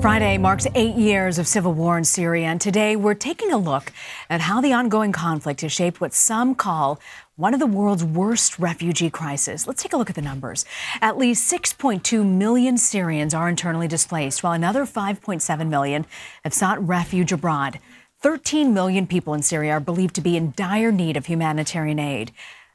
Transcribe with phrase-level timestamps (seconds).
[0.00, 3.92] Friday marks eight years of civil war in Syria, and today we're taking a look
[4.30, 7.00] at how the ongoing conflict has shaped what some call
[7.34, 9.66] one of the world's worst refugee crises.
[9.66, 10.64] Let's take a look at the numbers.
[11.00, 16.06] At least 6.2 million Syrians are internally displaced, while another 5.7 million
[16.44, 17.80] have sought refuge abroad.
[18.20, 22.30] 13 million people in Syria are believed to be in dire need of humanitarian aid.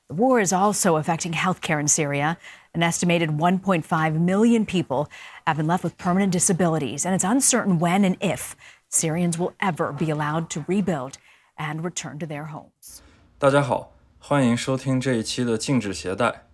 [0.09, 2.37] The war is also affecting healthcare in Syria.
[2.74, 5.08] An estimated 1.5 million people
[5.46, 8.54] have been left with permanent disabilities, and it's uncertain when and if
[8.88, 11.14] Syrians will ever be allowed to rebuild
[11.56, 13.00] and return to their homes.
[13.38, 16.44] 大家好，欢迎收听这一期的静止携带。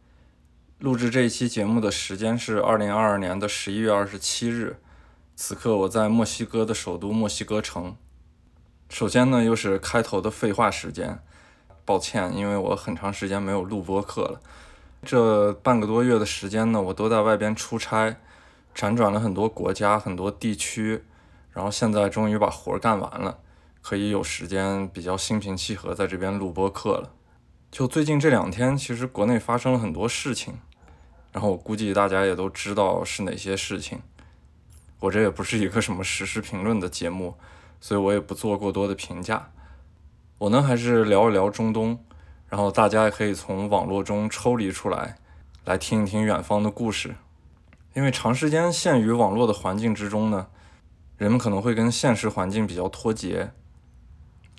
[0.79, 4.79] 录制这一期节目的时间是二零二二年的十一月二十七日，
[5.35, 7.97] 此刻我在墨西哥的首都墨西哥城。
[8.89, 11.19] 首先呢，又是开头的废话时间，
[11.85, 14.41] 抱歉，因为我很长时间没有录播课了。
[15.04, 18.18] 这半个多月的时间呢，我都在外边出差，
[18.76, 21.04] 辗转了很多国家、很多地区，
[21.52, 23.40] 然后现在终于把活干完了，
[23.82, 27.14] 可以有时间比较心平气和在这边录播课了。
[27.72, 30.60] 就最近这两天，其实国内发生了很多事情，
[31.32, 34.02] 然后我估计大家也都知道是哪些事情。
[35.00, 37.36] 我这也不是一个什么实时评论的节目，
[37.80, 39.52] 所以我也不做过多的评价。
[40.40, 42.04] 我呢，还是聊一聊中东。
[42.50, 45.18] 然后大家也可以从网络中抽离出来，
[45.66, 47.16] 来听一听远方的故事。
[47.94, 50.48] 因为长时间陷于网络的环境之中呢，
[51.18, 53.52] 人们可能会跟现实环境比较脱节，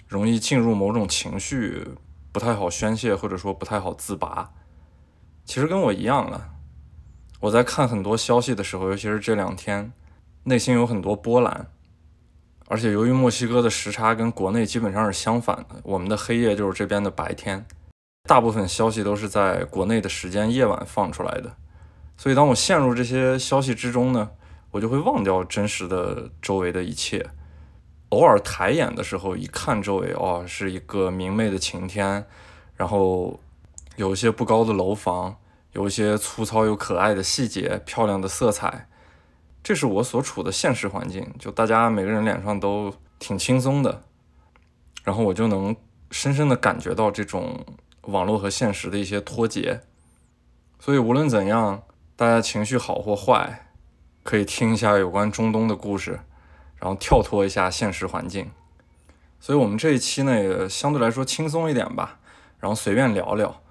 [0.07, 1.89] 容易进入某种情绪，
[2.33, 4.53] 不太好宣泄，或者说不太好自拔。
[5.45, 6.51] 其实跟我一样了。
[7.41, 9.93] 我在看很多消息的时候，尤其是这两天，
[10.45, 11.67] 内心有很多波澜。
[12.69, 17.67] 而且由于墨西哥的时差跟国内基本上是相反的，我们的黑夜就是这边的白天。
[18.25, 21.57] 大部分消息都是在国内的时间夜晚放出来的，
[22.17, 24.31] 所以当我陷入这些消息之中呢，
[24.71, 27.29] 我就会忘掉真实的周围的一切。
[28.11, 32.25] 偶尔抬眼的时候，一看周围，哦，是一个明媚的晴天，
[32.77, 33.41] 然后
[33.97, 35.37] 有一些不高的楼房，
[35.73, 38.89] 有一些粗糙又可爱的细节，漂亮的色彩，
[39.61, 41.27] 这是我所处的现实环境。
[41.37, 44.05] 就大家每个人脸上都挺轻松的，
[45.03, 45.75] 然后我就能
[46.13, 47.67] 深深的感觉到这种。
[48.03, 49.83] 网络和现实的一些脱节，
[50.79, 51.83] 所以无论怎样，
[52.17, 53.69] 大家情绪好或坏，
[54.23, 56.21] 可以听一下有关中东的故事，
[56.77, 58.51] 然后跳脱一下现实环境。
[59.39, 62.21] 所以我们这一期呢，也相对来说轻松一点吧，
[62.59, 63.63] 然后随便聊聊，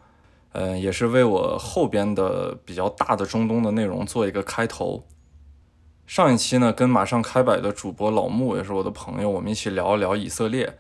[0.53, 5.05] 嗯，也是为我后边的比较大的中东的内容做一个开头。
[6.07, 10.79] 上一期呢，跟马上开摆的主播老穆也是我的朋友，我们一起聊一聊以色列。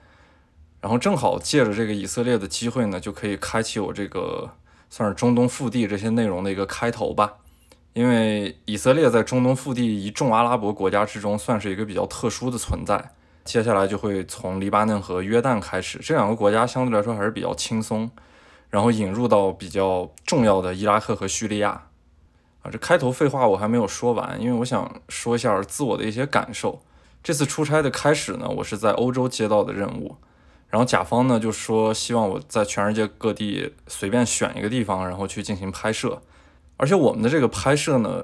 [0.81, 4.49] 然后正好借着这个以色列的机会呢，就可以开启我这个
[4.89, 7.35] 算是中东腹地这些内容的一个开头吧。
[7.93, 13.11] 因为以色列在中东腹地一众阿拉伯国家之中算是一个比较特殊的存在。
[13.43, 18.09] 接下来就会从黎巴嫩和约旦开始，这两个国家相对来说还是比较轻松，
[18.69, 21.87] 然后引入到比较重要的伊拉克和叙利亚。
[22.61, 26.81] 啊，这开头废话我还没有说完，因为我想说一下自我的一些感受。
[27.23, 30.15] 这次出差的开始呢，我是在欧洲接到的任务。
[30.69, 36.21] 然后甲方呢就说希望我在全世界各地随便选一个地方，然后去进行拍摄。
[36.77, 38.23] 而且我们的这个拍摄呢，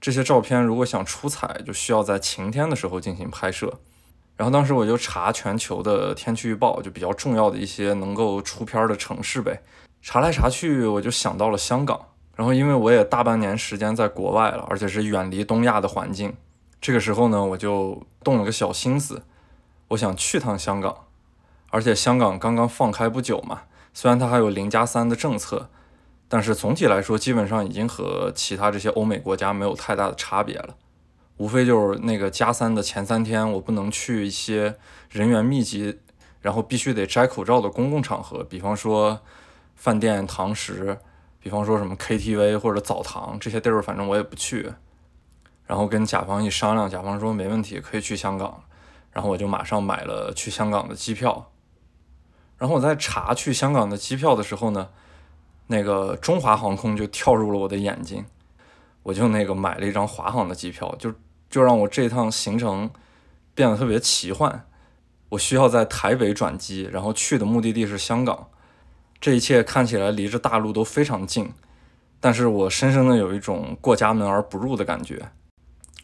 [0.00, 3.72] 这些照片如果想出彩，就需要在晴天的时候进行拍摄。
[4.36, 9.62] 然后当时我就查全球的天气预报，就比较重要的一些能够出片的城市呗。
[10.02, 12.00] 查来查去，我就想到了香港。
[12.34, 16.34] 然后因为我也大半年时间在国外了，而且是远离东亚的环境，
[16.80, 19.22] 这个时候呢，我就动了个小心思，
[19.88, 20.96] 我想去趟香港。
[21.74, 23.62] 而且香港刚刚放开不久嘛，
[23.92, 25.68] 虽然它还有零加三的政策，
[26.28, 30.76] 但是总体来说基本上已经和其他这些欧美国家没有太大的差别了。
[31.38, 34.76] 无非就是那个加三的前三天，我不能去一些
[35.10, 35.98] 人员密集，
[36.40, 39.20] 然后必须得摘口罩的公共场合，比方说
[39.74, 40.96] 饭店、堂食，
[41.40, 44.72] 比方说什么 KTV 或者澡堂这些地儿，反正我也不去。
[45.66, 48.62] 然后跟甲方一商量，甲方说没问题，可以去香港，
[49.10, 51.50] 然后我就马上买了去香港的机票。
[52.64, 54.88] 然后我在查去香港的机票的时候呢，
[55.66, 58.24] 那个中华航空就跳入了我的眼睛，
[59.02, 61.12] 我就那个买了一张华航的机票，就
[61.50, 62.90] 就让我这趟行程
[63.54, 64.64] 变得特别奇幻。
[65.28, 68.48] 我需要在台北转机，然后去的目的地是香港，
[69.20, 71.52] 这一切看起来离着大陆都非常近，
[72.18, 75.28] 但是我深深的有一种过家门而不入的感觉。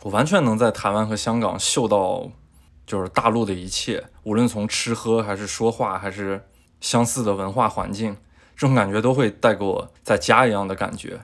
[0.02, 2.28] 我完全能在台湾和香港嗅到，
[2.84, 6.44] 就是大陆的一切，无论从吃喝还是说话还是。
[6.80, 8.16] 相似的文化环境，
[8.56, 11.20] 这种感觉都会带给我在家一样的感觉。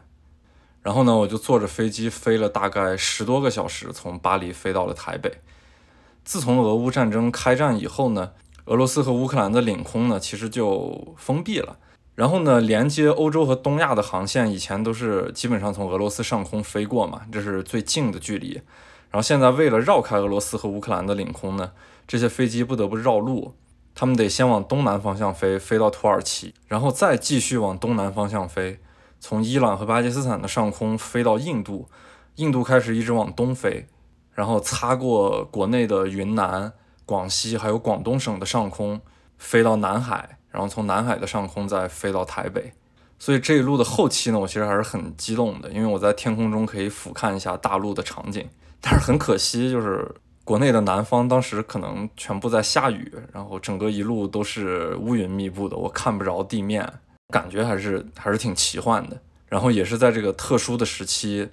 [0.83, 5.41] 然后呢，我就坐着飞机飞了大概十多个小时，从巴黎飞到了台北。
[6.25, 8.33] 自从俄乌战争开战以后呢，
[8.67, 11.79] 俄罗斯和乌克兰的领空呢，其实就封闭了。
[12.15, 18.55] 然后呢，连接欧洲和东亚的航线以前都是基本上从俄罗斯上空飞过嘛，这是最近的距离。
[19.11, 21.73] 然后现在为了绕开俄罗斯和乌克兰的领空呢，
[22.07, 23.55] 这些飞机不得不绕路，
[23.97, 28.79] 他们得先往东南方向飞，飞到土耳其，然后再继续往东南方向飞，
[29.19, 31.89] 从伊朗和巴基斯坦的上空飞到印度，
[32.35, 33.89] 印度开始一直往东飞，
[34.35, 39.01] 然后擦过国内的云南、广西还有广东省的上空，
[39.39, 40.39] 飞到南海。
[40.49, 42.73] 然后从南海的上空再飞到台北，
[43.19, 48.49] 所以这一路的后期呢，我其实还是很激动的，因为我在天空中可以俯瞰一下大陆的场景。
[48.81, 50.15] 但是很可惜，就是
[50.47, 56.89] 国内的南方当时可能全部在下雨，然后整个一路都是乌云密布的，我看不着地面，
[57.33, 59.21] 感觉还是还是挺奇幻的。
[59.49, 61.49] 然后也是在这个特殊的时期，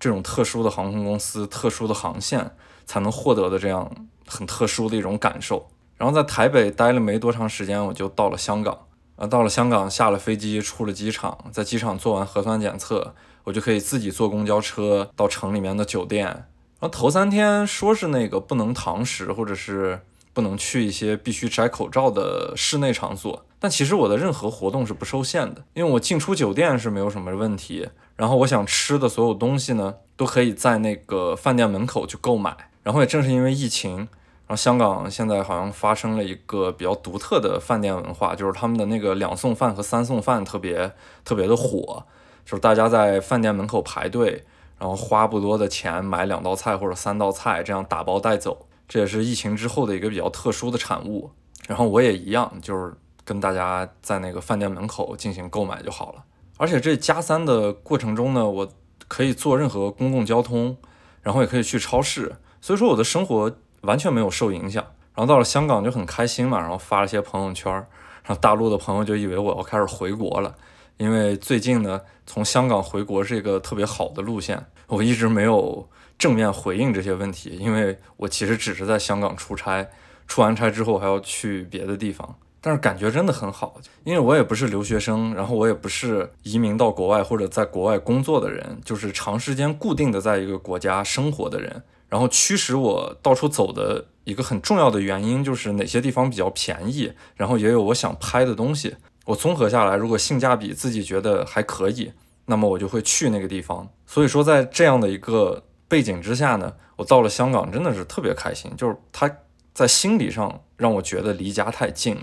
[0.00, 2.50] 这种特殊的航空公司、特殊的航线
[2.86, 3.90] 才能获得的这样
[4.26, 5.68] 很特殊的一种感受。
[5.98, 8.86] 然后在台北待了没多长时间，我就到了香港。
[9.16, 16.46] 啊，到了香港，下了飞机，出了机场，在机场做完核酸检测，我就可以自己坐公交车到城里面的酒店。
[16.80, 20.00] 然后头三天说是那个不能堂食，或者是
[20.32, 27.88] 不能去一些必须摘口罩的室内场所，但其实我的任何活动是不受限的，因为我进出酒店是没有什么问题。
[28.16, 32.56] 然后我想吃的所有东西呢，都可以在那个饭店门口去购买。
[32.82, 34.08] 然后也正是因为疫情。
[34.46, 40.90] 然后香港现在好像发生了一个比较独特的饭店文化，就是他们的那个两送饭和三送饭特别
[41.22, 42.04] 特别的火，
[42.46, 44.46] 就是大家在饭店门口排队，
[44.78, 48.66] 然后花不多的钱买两道菜或者三道菜，这样打包带走。
[48.88, 51.30] 这也是疫情之后的一个比较特殊的产物。
[51.66, 52.94] 然后我也一样，就是
[53.24, 56.24] 跟大家在那个饭店门口进行购买就好了。
[56.56, 58.68] 而且这加三的过程中呢，我
[59.06, 60.76] 可以坐任何公共交通，
[61.22, 63.52] 然后也可以去超市，所以说我的生活。
[63.82, 64.84] 完全没有受影响，
[65.14, 67.84] 然后到了香港就很开心嘛，然后发了些朋友圈，然
[68.24, 70.52] 后大陆的朋友就以为我要开始回国了，
[70.98, 79.88] 因为最近呢，从香港回国是一个特别好的路线，我一直没有正面回应这些问题，因为我其实只是在香港出差，
[80.26, 91.82] 出完差之后还要去别的地方，但是感觉真的很好，因为我也不是留学生，然后我也不是移民到国外或者在国外工作的人，就是长时间固定的在一个国家生活的人。
[92.08, 98.96] 然后驱使我到处走的一个很重要的原因就是哪些地方比较便宜，然后也有我想拍的东西。
[99.28, 102.12] 我综合下来，如果性价比自己觉得还可以，
[102.46, 103.86] 那么我就会去那个地方。
[104.06, 109.30] 所以说，在这样的一个背景之下呢，我到了香港真的是特别开心，就是它
[109.74, 112.22] 在心理上让我觉得离家太近了。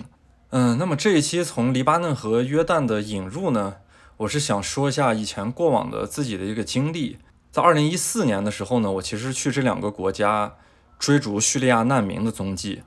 [0.49, 3.75] 嗯，那么这一期从黎巴嫩和约旦的引入呢，
[4.17, 7.19] 我是想说一下以前过往的自己的一个经历。
[7.51, 10.55] 在二零一四年的时候呢，我其实去这两个国家
[10.97, 12.81] 追逐叙利亚难民的踪迹，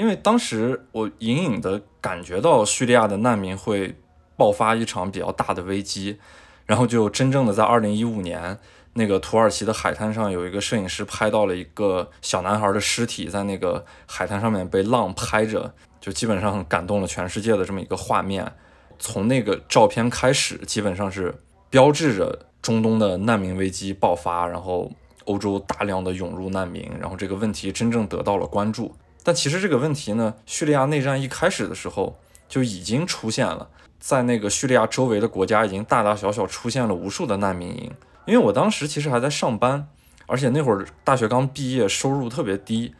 [0.00, 3.94] 因为当时我隐隐的感觉到叙利亚的难民会
[4.34, 6.18] 爆发一场比较大的危机，
[6.64, 8.58] 然后就真正的在二零一五年，
[8.94, 18.50] 那个土耳其的海滩上有一个摄影师拍到了一个小男孩的尸体在那个海滩上面被浪拍着，就基本上感动了全世界的这么一个画面。
[18.98, 21.34] 从那个照片开始，基本上是
[21.68, 22.46] 标志着。
[22.62, 24.92] 中东的难民危机爆发，然后
[25.24, 28.94] 欧洲大量的涌入难民，然后这个问题真正得到了关注。
[29.22, 37.92] 但其实这个问题呢，叙利亚内战一开始的时候就已经出现了，在那个叙利亚周围的国家已经大大小小出现了无数的难民营。
[38.26, 39.88] 因为我当时其实还在上班，
[40.26, 42.94] 而且那会儿大学刚毕业，收入特别低，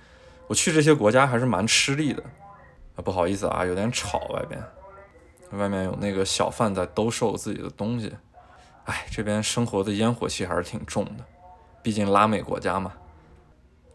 [0.48, 2.22] 我去这些国家还是蛮吃力的。
[2.96, 4.62] 啊，不好意思啊，有点吵，外边，
[5.52, 8.12] 外面有那个小贩在兜售自己的东西。
[8.84, 11.24] 哎，这边生活的烟火气还是挺重的，
[11.82, 12.92] 毕竟拉美国家嘛。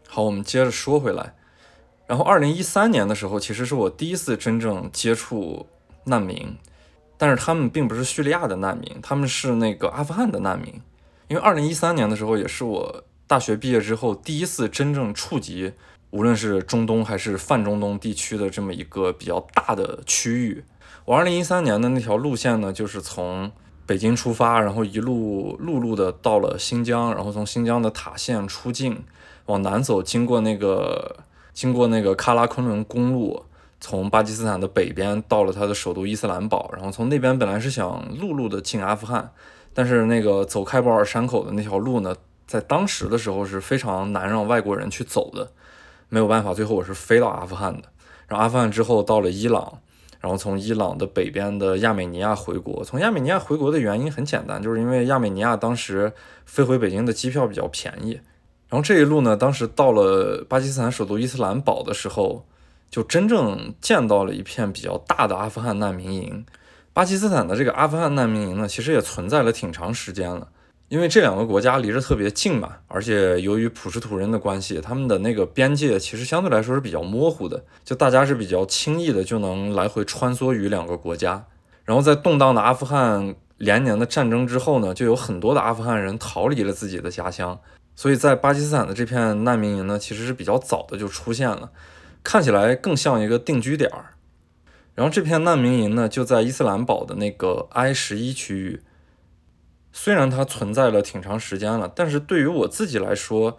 [0.08, 1.34] 好，我们接着说回来。
[2.06, 5.66] 然后，二零一三年的时候，其实是我第一次真正接触
[6.04, 6.56] 难民，
[7.18, 10.72] 但是他们并不是叙利亚的难民，他们是那个阿富汗的难民。
[11.28, 15.72] 因为二零一三年的时候，也是我大学毕业之后第一次真正触及，
[16.10, 20.64] 无论是中东还是泛中东地区的这么一个比较大的区域。
[21.04, 23.50] 我二零一三年的那条路线呢，就是从。
[23.88, 29.04] 北京出发，然后一路陆路的到了新疆，然后从新疆的塔县出境，
[29.44, 31.18] 往南走，经过那个
[31.56, 33.42] 经过那个喀拉昆仑公路，
[33.80, 39.32] 从巴基斯坦的北边到了它的首都伊斯兰堡，然后从那边本来是想陆路的进阿富汗，
[39.72, 42.14] 但是那个走开伯尔山口的那条路呢，
[42.46, 45.50] 在当时的时候是非常难让外国人去走的，
[46.10, 47.84] 没有办法，最后我是飞到阿富汗的，
[48.28, 49.80] 然后阿富汗之后到了伊朗。
[50.18, 52.82] 然后从伊朗的北边的亚美尼亚回国。
[52.82, 56.12] 从亚美尼亚回国的原因很简单，就是因为亚美尼亚当时
[56.46, 58.18] 飞回北京的机票比较便宜。
[58.68, 62.44] 然后这一路呢，当时到了巴基斯坦首都伊斯兰堡的时候，
[62.90, 66.44] 就真正见到了一片比较大的阿富汗难民营。
[66.92, 70.48] 巴基斯坦的这个阿富汗难民营呢，其实也存在了挺长时间了。
[70.88, 81.44] 因为这两个国家离着特别近嘛，而且由于普什图人的关系，他们的那个边界其实相对来说是比较模糊的，就大家是比较轻易的就能来回穿梭于两个国家。
[81.84, 87.58] 然后在动荡的阿富汗连年的战争之后呢，就有很多的阿富汗人逃离了自己的家乡，
[87.96, 91.72] 所以在巴基斯坦的这片难民营呢，其实是比较早的就出现了，
[92.22, 94.14] 看起来更像一个定居点儿。
[94.94, 98.82] 然后这片难民营呢，就在伊斯兰堡的那个 I 十一区域。
[99.92, 103.58] 虽然它存在了挺长时间了，但是对于我自己来说，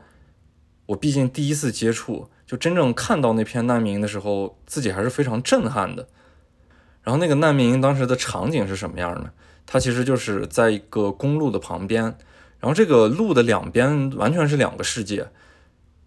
[0.85, 6.07] 我毕竟第一次接触，就真正看到那片难民营的时候，自己还是非常震撼的。
[7.01, 9.31] 然后那个难民营当时的场景是什么样呢？
[9.65, 12.15] 它其实就是在一个公路的旁边，
[12.59, 15.27] 然后这个路的两边完全是两个世界。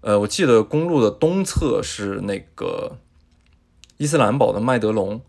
[0.01, 2.97] 呃，我记得公路的东侧是那个
[3.99, 5.21] 伊斯兰堡的麦德龙。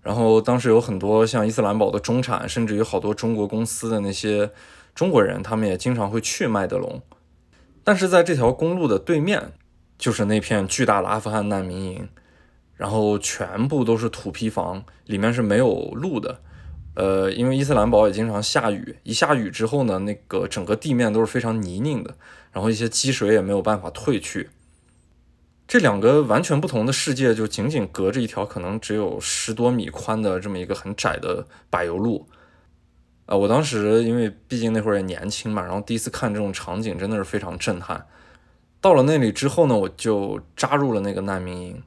[0.00, 4.50] 然后当时有很多像伊斯兰堡的中产，甚至有好多中国公司的那些
[4.94, 7.02] 中国人，他们也经常会去麦德龙。
[7.84, 9.52] 但是在这条公路的对面，
[9.98, 12.08] 就是那片巨大的阿富汗难民营，
[12.74, 16.40] 然后全部都是土坯房，里面是没有路的。
[16.98, 22.16] 呃，因为伊斯兰堡也经常下雨，一下雨之后呢，那个整个地面都是非常泥泞的，
[22.50, 24.50] 然后一些积水也没有办法退去。
[25.68, 32.26] 这两个完全不同的世界，就仅仅隔着一条可能只有十多米宽的这么一个很窄的柏油路，
[33.26, 33.36] 啊！
[33.36, 38.04] 我当时因为毕竟那会儿也年轻嘛，然后第一次看这种场景，真的是非常震撼。
[38.80, 41.82] 到了那里之后呢，我就扎入了那个难民营，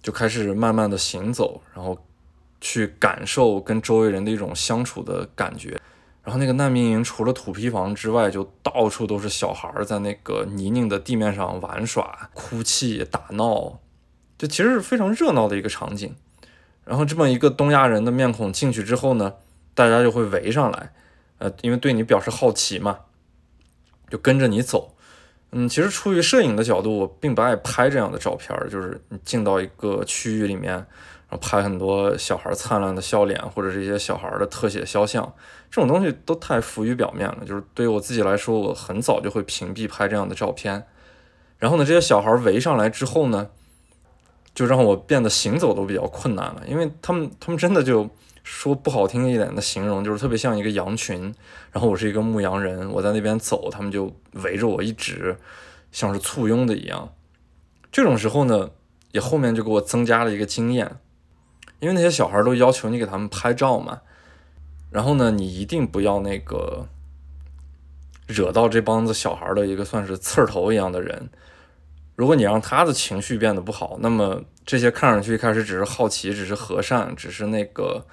[0.00, 2.05] 就开始慢慢的行走，然后
[2.66, 5.80] 去感受跟周围人的一种相处的感觉。
[6.24, 13.78] 然后那个难民营除了土坯房之外，就到处都是小孩在那个泥泞的地面上玩耍、哭泣、打闹，
[14.36, 16.12] 就其实是非常热闹的一个场景。
[16.84, 19.34] 然后这么一个东亚人的面孔进去之后呢，
[19.72, 20.92] 大家就会围上来，
[21.38, 22.98] 呃，因为对你表示好奇嘛，
[24.10, 24.96] 就跟着你走。
[25.52, 30.84] 嗯，其实出于摄影的角度，我并不爱拍这样的照片，就是你进到一个区域里面。
[31.28, 35.34] 然后拍很多小孩灿烂的笑脸，或者是一些小孩的特写肖像，
[35.70, 37.38] 这种东西都太浮于表面了。
[37.44, 40.86] 就是对于我自己来说，我很早就会屏蔽拍这样的照片。
[41.58, 43.48] 然后呢，这些小孩围上来之后呢，
[44.54, 48.08] 就让我变得行走都比较困难了，因为他们他们真的就
[48.44, 51.34] 说不好听一点的形容，就是特别像一个羊群。
[51.72, 55.36] 然后我是一个牧羊人，我在那边走，他们就围着我一直
[55.90, 57.12] 像是簇拥的一样。
[57.90, 58.70] 这种时候呢，
[59.10, 60.98] 也后面就给我增加了一个经验。
[61.78, 64.00] 因为那些小孩都要求你给他们拍照嘛，
[64.90, 66.88] 然后呢，你一定不要那个
[68.26, 71.28] 惹到这帮子小孩的一个算是刺儿头一样的人。
[72.14, 78.06] 如果你让他的情绪变得不好，那么这些看上去一开始只是好奇、只是和善、只是那个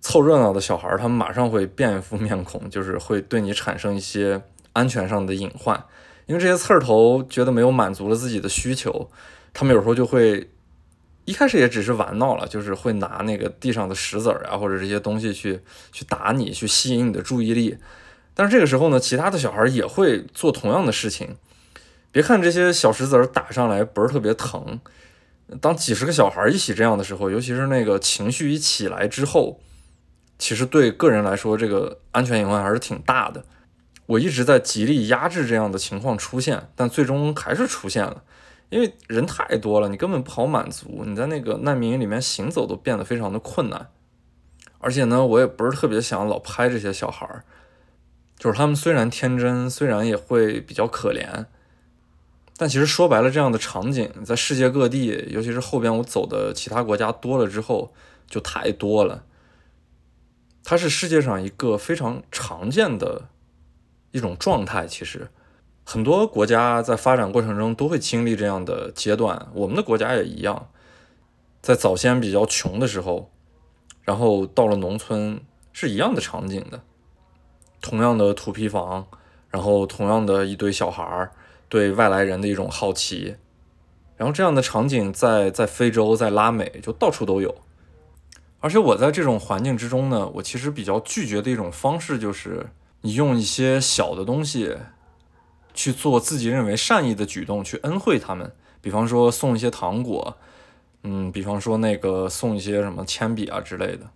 [0.00, 4.40] 凑热闹的小孩，他们马上会变一副面孔， 就是会对你产生一些
[4.72, 5.84] 安全上的隐患。
[6.26, 9.10] 因为这些刺儿头觉得没有满足了自己的需求，
[9.52, 10.48] 他们有时候就会。
[11.28, 15.60] 一开始也只是玩闹了，就是会拿那个地上的石子儿啊，或者这些东西去
[15.92, 17.76] 去打你，去吸引你的注意力。
[18.32, 21.36] 但是这个时候呢，其他的小孩也会做同样的事情。
[22.10, 24.80] 别看这些小石子儿打上来不是特别疼，
[25.60, 29.60] 当几十个小孩一起这样的时候，尤其是那个情绪一起来之后，
[30.38, 33.44] 其实对个人来说，这个安全隐患还是挺大的。
[34.06, 38.22] 我一直在极力压制这样的情况出现，但最终还是出现了。
[38.70, 41.02] 因为人太多了，你根本不好满足。
[41.06, 43.88] 你在那个难民营里面行走都变得非常的困难，
[44.78, 47.44] 而且呢，我也不是特别想老拍这些小孩儿，
[48.38, 51.46] 就是他们虽然天真，虽然也会比较可怜，
[52.58, 57.94] 但其实说白了，这样的场景在世界各地，尤其是后边我走的其他国家多了之后，
[58.28, 59.24] 就太多了。
[60.62, 63.30] 它是世界上一个非常常见的
[64.10, 65.30] 一种状态，其实。
[65.90, 70.68] 很多国家在发展过程中都会经历这样的阶段，我们的国家也一样。
[71.62, 73.30] 在早先比较穷的时候，
[74.02, 75.40] 然后到了农村
[75.72, 76.82] 是一样的场景的，
[77.80, 79.06] 同样的土坯房，
[79.48, 81.32] 然后同样的一堆小孩儿
[81.70, 83.36] 对外来人的一种好奇，
[84.18, 87.54] 然后这样的场景在在非洲、在拉美就到处都有。
[88.60, 92.66] 而且我在这种环境之中呢，我其实比较拒绝的一种方式就是
[93.00, 94.76] 你用一些小的东西。
[95.78, 100.36] 去做自己认为善意的举动，去恩惠他们，比方说送一些糖果，
[101.04, 104.10] 嗯，比方说那个送一些什么铅笔啊之类的。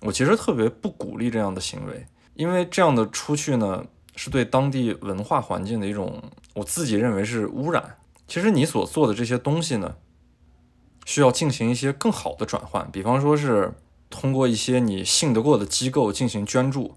[0.00, 3.84] 我其实特别不鼓励这样的行为，因为这样的出去呢，
[4.16, 6.22] 是对当地文化环境的一种，
[6.54, 7.98] 我自己认为是污染。
[8.26, 9.96] 其实你所做的这些东西呢，
[11.04, 13.74] 需要进行一些更好的转换，比方说是
[14.08, 16.94] 通过一些你信得过的机构进行捐助，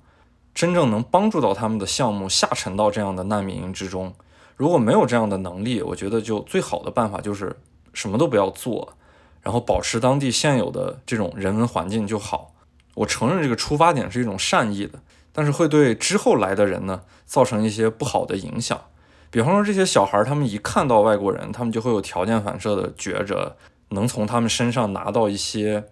[0.54, 4.14] 真正能帮助到他们的项目下沉到这样的难民营之中。
[4.58, 7.56] 如果没有这样的能力，我觉得就最好的办法就是
[7.94, 8.94] 什么都不要做，
[9.42, 12.54] 然后保持当地现有的这种人文环境就好。
[12.94, 15.00] 我承认这个出发点是一种善意的，
[15.32, 18.80] 但是会对之后来的人呢造成一些不好的影响。
[19.32, 23.56] 比方说这些小孩，他们一看到外国人，他们就会有条件反射的觉着
[23.90, 25.86] 能从他们身上拿到一些，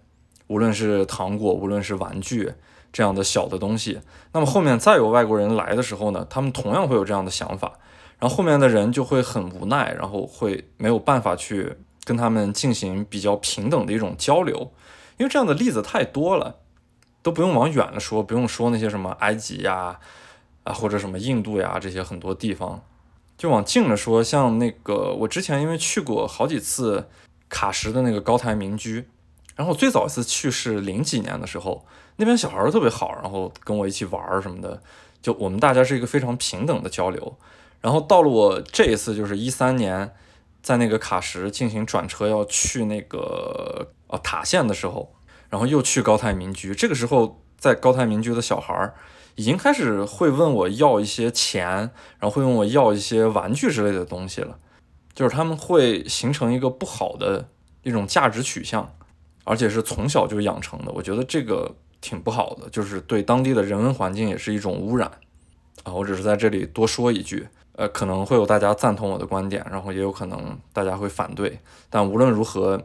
[0.46, 2.52] 无论是糖果，无论是玩具
[2.92, 4.00] 这样的小的东西。
[4.32, 7.72] 那么后面再有外国人来的时候呢，他们同样会有这样的想法，
[8.18, 14.72] 然后后面的人就会很无奈，然后会没有办法去跟他们进行比较平等的一种交流，
[15.18, 16.56] 因为这样的例子太多了。
[17.22, 20.00] 都不用往远了说，不用说那些什么埃及呀，
[20.64, 22.82] 啊或者什么印度呀这些很多地方，
[23.36, 27.10] 就往近了说，像那个我之前因为去过好几次
[27.50, 29.04] 喀什的那个高台民居，
[29.54, 31.84] 然后最早一次去是零几年的时候，
[32.20, 34.80] 那边小孩儿特别好，然后跟我一起玩儿什么的，
[35.20, 37.36] 就我们大家是一个非常平等的交流。
[37.80, 40.12] 然后到了我这一次就是一三年，
[40.62, 45.12] 在那个喀什进行转车要去那个呃塔县的时候。
[45.50, 48.94] 然后又去高泰民居，这个时候在高泰民居的小孩儿
[49.34, 51.66] 已经开始会问我要一些钱，
[52.20, 54.56] 然后会问我要一些玩具之类的东西了，
[55.12, 57.48] 就是他们会形成一个不好的
[57.82, 58.94] 一种价值取向，
[59.42, 60.92] 而且是从小就养成的。
[60.92, 65.10] 我觉得这个挺不好的，就是对当地的人文环境也是一种污染
[65.84, 65.92] 啊。
[65.92, 72.82] 我只是在这里多说一句，呃，可能会有大家赞同我的观点，然后也有可能大家会反对，但无论如何，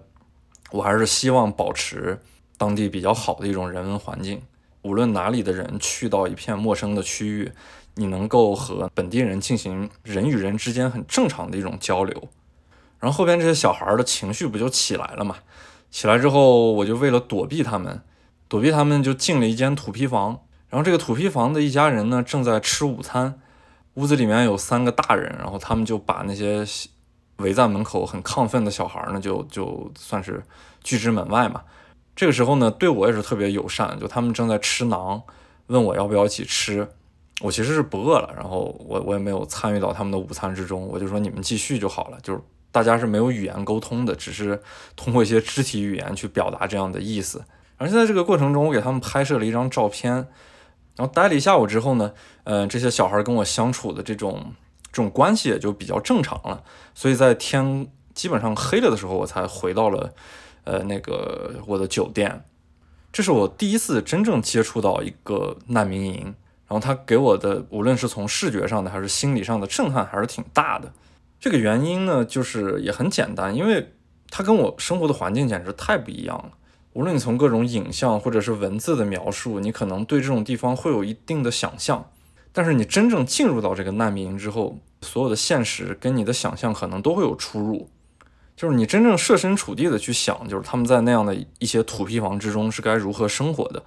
[0.72, 2.20] 我还是希望保持。
[2.58, 4.42] 当地比较好的一种人文环境，
[4.82, 7.52] 无论哪里的人去到一片陌生的区域，
[7.96, 12.30] 你能够和本地人进行人与人之间很正常的一种交流。
[12.98, 15.36] 然后后边这些小孩的情绪不就起来了嘛？
[15.92, 18.02] 起来之后，我就为了躲避他们，
[18.48, 20.40] 躲避他们就进了一间土坯房。
[20.70, 23.40] 然后这个土坯房的一家人呢，正在吃午餐，
[23.94, 26.66] 屋子里面有三个大人，然后他们就把那些
[27.38, 30.44] 围在门口很亢奋的小孩呢，就就算是
[30.84, 31.62] 拒之门外嘛。
[32.16, 35.22] 这个时候呢，对我也是特别友善，就他们正在吃馕，
[35.68, 36.88] 问我要不要一起吃。
[37.42, 42.18] 我其实是不饿了，然后我我也没有参与到他们的午餐之中，我就说你们继续就好了。
[42.22, 42.40] 就是
[42.72, 44.62] 大家是没有语言沟通的，只是
[44.96, 47.44] 通过一些肢体语言去表达这样的意思。
[47.78, 50.14] 而且在这个过程中，我给他们拍摄了一张照片，
[50.96, 54.54] 然后待了一下午之后呢，嗯，这些小孩跟我相处的这种
[54.92, 56.64] 这种关系也就比较正常了。
[56.94, 60.14] 所以在天基本上黑了的时候，我才回到了。
[60.68, 62.44] 呃，那个我的酒店，
[63.14, 66.24] 这是我第一次真正接触到一个难民营，
[66.68, 70.92] 然后他给我的无论是从视觉上的还是心理上的震撼还是挺大的。
[71.40, 73.94] 这个原因呢，就是也很简单，因为
[74.32, 76.50] 它跟我生活的环境简直太不一样了。
[76.96, 82.10] 无论你从各种影像或者是文字的描述，你可能对这种地方会有一定的想象，
[82.54, 87.90] 但是你真正进入到这个难民营之后，所有的现实跟你的想象可能都会有出入。
[88.56, 93.84] 就是你真正设身处地的去想，就是他们在那样的一些土坯房之中是该如何生活的，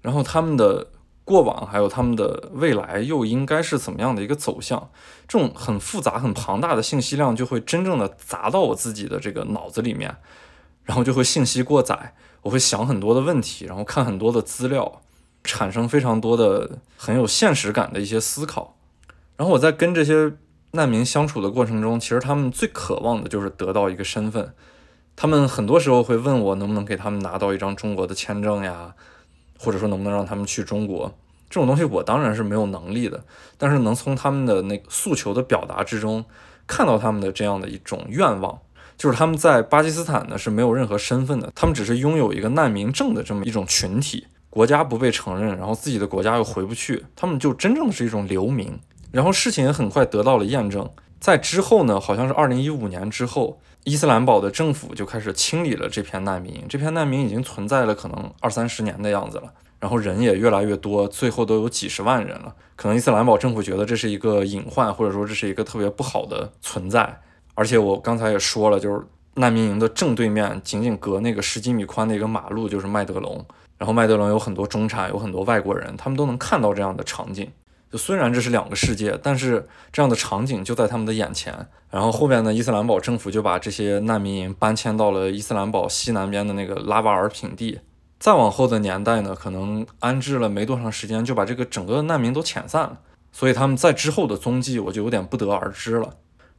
[0.00, 0.92] 然后他们的
[1.26, 4.88] 过往还有他们的未来又应该是怎么样的一个走向，
[5.28, 10.16] 这种很复杂、很庞大的信息量就会真正的砸到我自己的这个脑子里面，
[10.84, 12.14] 然后就会信息过载，
[12.46, 15.02] 我会想很多的问题，然后看很多的资料，
[15.44, 18.76] 产生非常多的很有现实感的一些思考，
[19.36, 20.32] 然后我在跟这些。
[20.72, 24.52] 难民相处的过程中，其实他们最渴望的就是得到一个身份。
[25.14, 28.94] 他们很多时候会问我能不能给他们拿到一张中国的签证呀，
[29.58, 31.14] 或者说能不能让他们去中国。
[31.48, 33.24] 这种东西我当然是没有能力的，
[33.56, 36.22] 但是能从他们的那诉求的表达之中
[36.66, 38.58] 看到他们的这样的一种愿望，
[38.96, 48.78] 就是他们在巴基斯坦呢是没有任何身份的，他们只是拥有一个难民证的这么一种群体，国家不被承认，然后自己的国家又回不去，他们就真正的是一种流民。
[49.12, 56.64] 然后事情也很快得到了验证，在之后呢，好像是二零一五年之后，伊斯兰堡的政府就开始清理了这片难民。
[56.68, 62.54] 这片难民已经存在了可能二三十年的样子了，然后人也越来越多，最后都有几十万人了。
[62.74, 67.20] 可能伊斯兰堡政府觉得这是一个隐患，或者说这是一个特别不好的存在。
[67.56, 69.02] 而且我刚才也说了，就是
[69.34, 73.44] 难民营的正对面，仅仅隔那个十几米宽的一个马路就是麦德龙，
[73.76, 77.50] 然后麦德龙有很多中产，有很多外国人，他们都能看到这样的场景。
[77.90, 81.54] 就虽然这是两个世界，但是这样的场景就在他们的眼前。
[81.88, 87.80] 然后后边呢，伊斯兰堡政府就把这些难民营搬迁到了伊斯兰堡西南边的那个拉瓦尔平地。
[88.18, 92.98] 再往后的年代呢，可能安置了没多长时间，就把这个整个难民都遣散了。
[93.30, 96.14] 所以他们在之后的踪迹，我就有点不得而知了。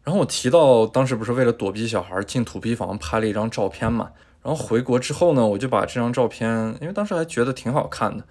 [0.08, 4.10] 然后我提到当时不是为了躲避小孩进土坯房拍了一张照片嘛？
[4.42, 8.24] 然后回国之后呢，我就把这张照片，因为当时还觉得挺好看的，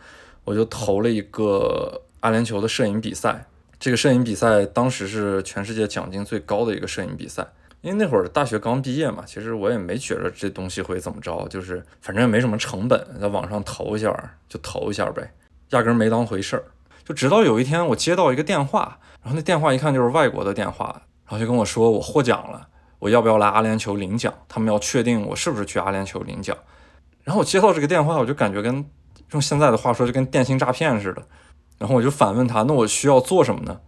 [0.44, 3.44] 我就投了一个阿联酋的摄影比赛。
[3.78, 7.46] 这个摄影比赛当时是全世界奖金最高的一个摄影比赛。
[7.82, 14.10] 因为那会儿大学刚毕业嘛，其实我也没觉着这东西会怎么着，就是反正也没什么成本，在网上投一下
[14.48, 15.30] 就投一下呗，
[15.72, 16.64] 压根没当回事儿。
[17.04, 24.32] 就直到有一天我接到一个电话，然后那电话一看就是外国的电话，然后就跟我说我获奖了，我要不要来阿联酋领奖？
[24.48, 26.56] 他们要确定我是不是去阿联酋领奖。
[27.24, 28.84] 然后我接到这个电话，我就感觉跟
[29.32, 31.22] 用现在的话说就跟电信诈骗似的。
[31.78, 33.80] 然后我就反问他，那我需要做什么呢？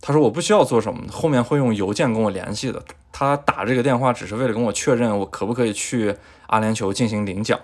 [0.00, 2.82] 他说我不需要做什么，后面会用邮件跟我联系的。
[3.12, 6.14] 他打这个电话只是为了跟我确认我可不可以去
[6.48, 7.58] 阿联酋进行领奖。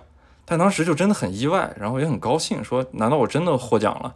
[0.44, 4.14] 但当时就真的很意外，然后也很高兴，说难道我真的获奖了？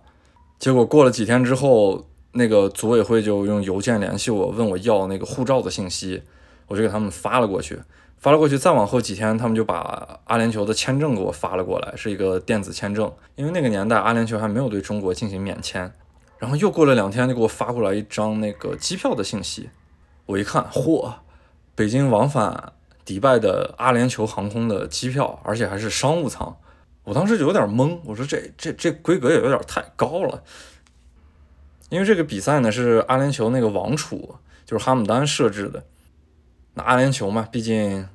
[0.59, 6.23] 结果过了几天之后，那个组委会就用邮件联系我，问我要那个护照的信息，
[6.69, 7.81] 我就给他们发了过去。
[8.19, 13.13] 发了过去，再往后几天，他们就把阿联酋的签证给我发了过来，是一个电子签证。
[13.37, 15.93] 因为那个年代阿联酋还没有对中国进行免签。
[16.39, 19.69] 然后又过了两天，就给我发过来一张那个机票的信息。
[20.25, 21.13] 我一看，嚯，
[21.75, 22.73] 北京往返
[23.05, 26.57] 迪拜的阿联酋航空的机票，而且还是商务舱。
[27.05, 30.43] 我当时就有点懵，我说这这这规格也有点太高了。
[31.89, 35.85] 因为这个比赛呢是阿联酋那个王储，就是哈姆丹设置的。
[36.75, 38.09] 那阿联酋嘛，毕竟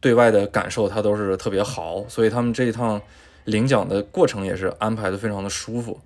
[0.00, 3.00] 对外的感受他都是特别豪，所以他们这一趟
[3.44, 6.00] 领奖的过程也是安排的非常的舒服。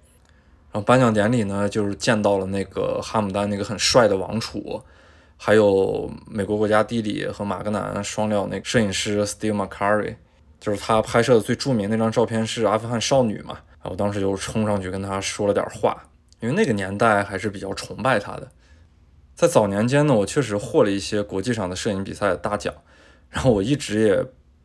[0.73, 4.83] 然后颁奖典礼呢，就是见到了那个哈姆丹那个很帅的王储，
[5.37, 10.17] 还有美国国家地理和马格南双料那个摄影师 Steve McCurry。
[10.59, 16.01] 就是他拍摄的最著名那张照片是阿富汗少女嘛，我当时就冲上去跟他说了点话，
[16.43, 18.51] 因为那个年代还是比较崇拜他的。
[19.35, 22.75] 在早年间呢，我确实获了一些国际上的摄影比赛的大奖，
[23.31, 24.23] 然后我一直也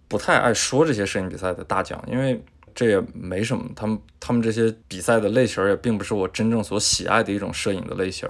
[0.10, 2.44] 不太爱说这些摄影比赛的大奖，因为
[2.76, 8.28] 这也没什么，他们他们这些比赛的类型也并不是我真正所喜爱的一种摄影的类型。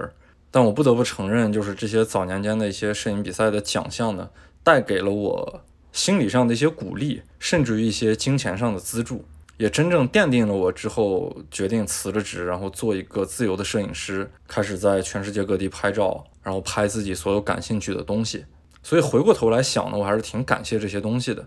[0.50, 4.30] 但我不得不承认，就是这些早年间的一些摄影比赛的奖项呢，
[4.62, 5.64] 带给了我。
[5.90, 9.24] 心理上的一些鼓励，甚至于一些金钱上的资助，
[9.58, 18.46] 也真正奠定了我之后决定辞了职，然后做一个自由的摄影师，开始在全世界各地拍照，然后拍自己所有感兴趣的东西。
[18.82, 21.46] 所以回过头来想呢，我还是挺感谢这些东西的。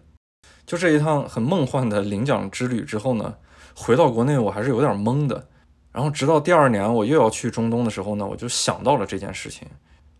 [0.66, 3.34] 就这一趟很梦幻的领奖之旅之后呢，
[3.74, 5.48] 回到国内我还是有点懵的。
[5.94, 9.68] 然后直到第二年我又要去中东的时候呢，我就想到了这件事情。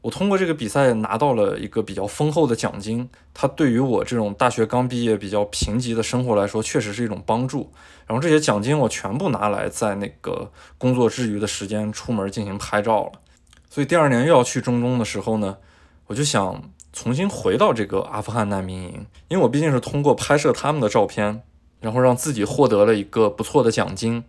[0.02, 7.72] 我通过这个比赛拿到了一个比较丰厚的奖金，它对于我这种大学刚毕业、比较贫瘠的生活来说，确实是一种帮助。
[8.08, 13.12] 然后这些奖金我全部拿来在那个工作之余的时间出门进行拍照了。
[13.70, 15.58] 所以第二年又要去中东的时候呢，
[16.08, 21.44] 我就想重新回到这个阿富汗难民营，因为我毕竟是通过拍摄他们的照片，
[21.80, 24.24] 然后让自己获得了一个不错的奖金，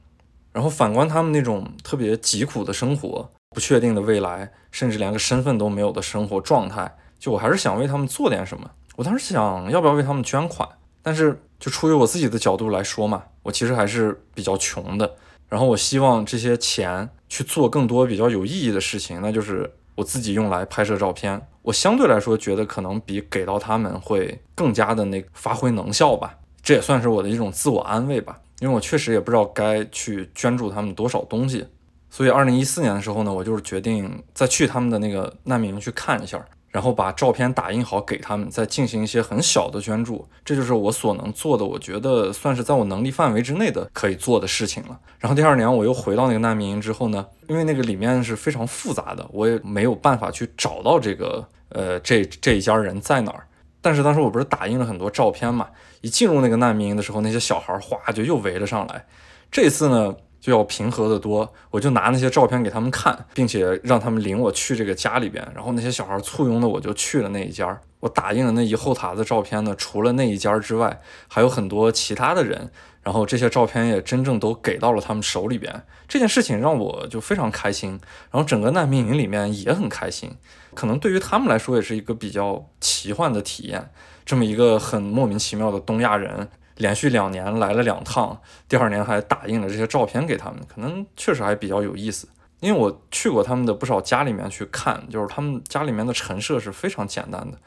[0.53, 3.31] 然后反观他们那种特别疾苦的生活。
[3.53, 8.71] 不确定的未来，甚至连个身份都没有的生活状态，就我还是想为他们做点什么。
[8.97, 10.69] 我当时想要不要为他们捐款，
[11.03, 15.15] 但是就出于我自己的角度来说嘛，我其实还是比较穷的。
[15.49, 21.41] 然后我希望这些钱去做更多比较有意义的事情，那就是我自己用来拍摄照片。
[21.63, 26.39] 我相对来说觉得可能比给到他们会更加的那发挥能效吧。
[26.63, 31.67] 这也算是我的一种自我安慰吧，因为我确实也不知道该去捐助他们多少东西。
[32.15, 40.29] 所以，二零一四年的时候呢，我就是决定再去他们的那个难民营去看一下，然后把照片打印好给他们，再进行一些很小的捐助。
[40.45, 45.01] 这就是我所能做的，我觉得算是在我能力范围之内的可以做的事情了。
[45.19, 53.47] 然后第二年我又回到那个难民营之后呢，因为那个里面是非常复杂的，我也没有办法去找到这个呃这这一家人在哪儿。
[53.81, 55.67] 但是当时我不是打印了很多照片嘛，
[56.03, 59.07] 一进入那个难民营的时候，那些小孩哗就又围了上来。
[59.51, 60.15] 这次呢。
[60.43, 65.47] 就要平和的多，我就拿那些照片给他们看，并且让他们领我去这个家里边。
[65.55, 67.81] 然后那些小孩簇拥的，我就去了那一家。
[68.01, 72.73] 我打印的那一后沓子照片呢，除了那一家之外，还有很多其他的人。
[73.05, 75.85] 然后这些照片也真正都给到了他们手里边。
[76.09, 78.01] 这件事情让我就非常开心，
[78.31, 80.31] 然后整个难民营里面也很开心。
[80.75, 83.91] 可能对于他们来说也是一个比较奇幻的体验，
[84.25, 86.49] 这么一个很莫名其妙的东亚人。
[86.77, 92.29] 连续两年来了两趟，第二年还打印了这些照片给他们，可能确实还比较有意思。
[92.61, 97.59] 因为我去过他们的不少家里面去看，就是他们家里面的陈设是非常简单的，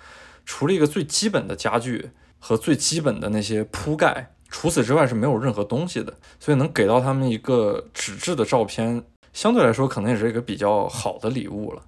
[0.46, 6.14] 除了一个最基本的家具和最基本的那些铺盖，除此之外是没有任何东西的。
[6.40, 11.82] 所以能给到他们一个纸质的照片，相对来说可能也是一个比较好的礼物了。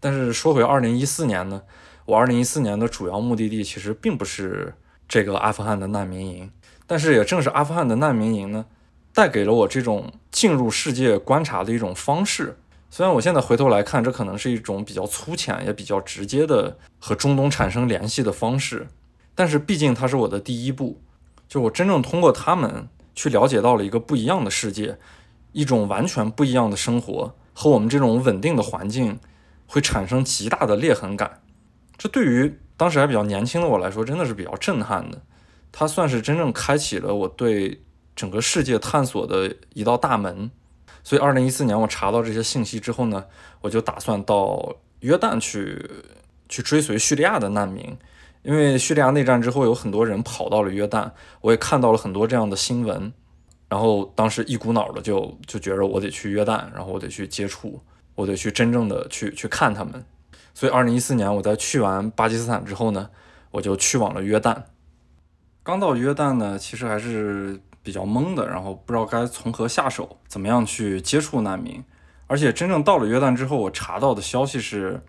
[0.00, 1.62] 但是说回二零一四年呢，
[2.06, 4.74] 我二零一四年的主要目的地其实并不是
[5.06, 6.50] 这个阿富汗的难民营，
[6.88, 8.66] 但是也正是阿富汗的难民营呢。
[9.14, 12.56] 带给了我这种进入世界观察的一种方式。
[12.88, 18.86] 虽然我现在回头来看，这可能是一种比较粗浅也比较直接的和中东产生联系的方式，
[19.34, 21.00] 但是毕竟它是我的第一步。
[21.48, 24.98] 就我真正通过他们去了解到了一个不一样的世界，
[25.52, 29.18] 一种完全不一样的生活，和我们这种稳定的环境
[29.66, 31.40] 会产生极大的裂痕感。
[31.96, 35.20] 这对于当时还比较年轻的我来说，真的是比较震撼的。
[35.72, 37.82] 它算是真正开启了我对。
[38.18, 40.50] 整个世界探索的一道大门，
[41.04, 43.24] 所以二零一四年我查到这些信息之后呢，
[43.60, 45.88] 我就打算到约旦去
[46.48, 47.96] 去追随叙利亚的难民，
[48.42, 53.12] 因为叙利亚内战之后有很多人跑到了约旦，我也看到了很多这样的新闻，
[53.68, 57.80] 然后当时一股脑的就就觉着我得去约旦，然后我得去接触，
[58.16, 60.04] 我得去真正的去去看他们，
[60.54, 63.08] 所以二零一四年我在去完巴基斯坦之后呢，
[63.52, 64.60] 我就去往了约旦。
[65.68, 67.60] 刚到约旦呢，其实还是。
[67.80, 71.82] 比较懵的，然后不知道该从何下手，怎么样去接触难民。
[72.26, 75.00] 而且真正到了约旦之后，我查到的消息是，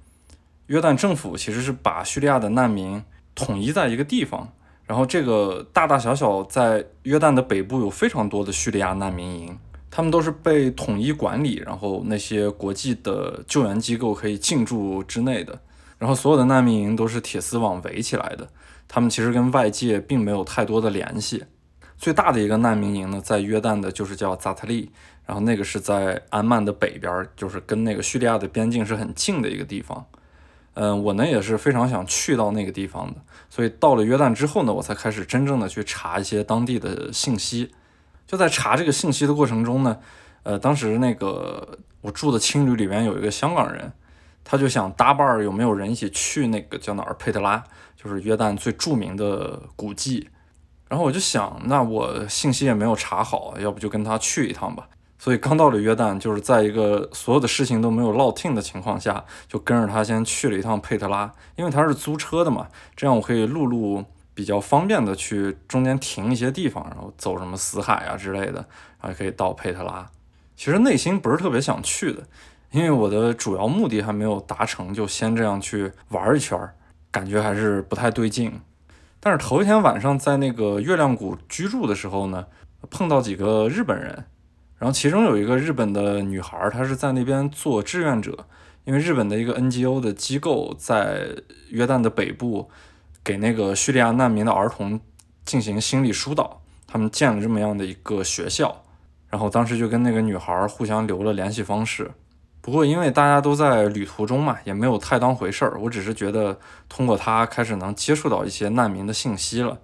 [0.68, 3.04] 约旦政府其实是把叙利亚的难民
[3.36, 4.48] 统一在一个地方，
[4.86, 9.60] 然后这个大大小小在约旦的北部有非常多的叙利亚难民营，
[9.92, 15.60] 他们都是被统一管理，然后那些国际的救援机构可以进驻之内的，
[16.00, 18.50] 然后所有的难民营都是铁丝网围起来的，
[18.88, 21.44] 他们其实跟外界并没有太多的联系。
[21.98, 24.90] 最大的一个难民营呢，在约旦的，就是叫扎特利，
[25.26, 30.06] 然后那个是在安曼的北边，就是跟那个叙利亚的边境是很近的一个地方。
[30.76, 33.16] 嗯，我呢也是非常想去到那个地方的，
[33.50, 37.72] 所以到了约旦之后呢，我才开始真正的去查一些当地的信息。
[38.26, 39.98] 就在查这个信息的过程中呢，
[40.44, 43.92] 呃，当时那个我住的青旅里面有一个香港人，
[44.52, 47.64] 他就想搭伴儿，有没有人一起去那个叫哪儿佩特拉，
[47.96, 50.28] 就是约旦最著名的古迹。
[50.88, 54.90] 然后我就想，那我信息也没有查好，要不就跟他去一趟吧。
[55.20, 68.66] 所以刚到了约旦，就是在一个所有的事情都没有落听的情况下，就跟着他先去了一趟佩特拉，因为他是租车的嘛，这样我可以陆路比较方便的去中间停一些地方，然后走什么死海啊之类的，
[69.00, 70.10] 然后可以到佩特拉。
[70.56, 72.24] 其实内心不是特别想去的，
[72.72, 76.58] 因为我的主要目的还没有达成，就先这样去玩一圈，
[77.10, 78.62] 感觉还是不太对劲。
[79.20, 82.46] 但是头一天晚上在那个月亮谷居住的时候呢，
[82.90, 84.26] 碰到几个日本人，
[84.78, 88.46] 然后其中有一个日本的女孩，她是在那边做志愿者，
[88.86, 91.36] 因为日本的一个 NGO 的机构在
[91.70, 92.70] 约旦的北部，
[93.24, 95.00] 给那个叙利亚难民的儿童
[95.44, 98.84] 进行心理疏导，他们建了这么样的一个学校，
[99.30, 102.12] 然后当时就跟那个女孩互相留了联系方式。
[102.62, 105.80] 不过，因为大家都在旅途中嘛，也没有太当回事儿。
[105.80, 109.78] 我只是觉得通过他开始能接触到一些难民的信息了。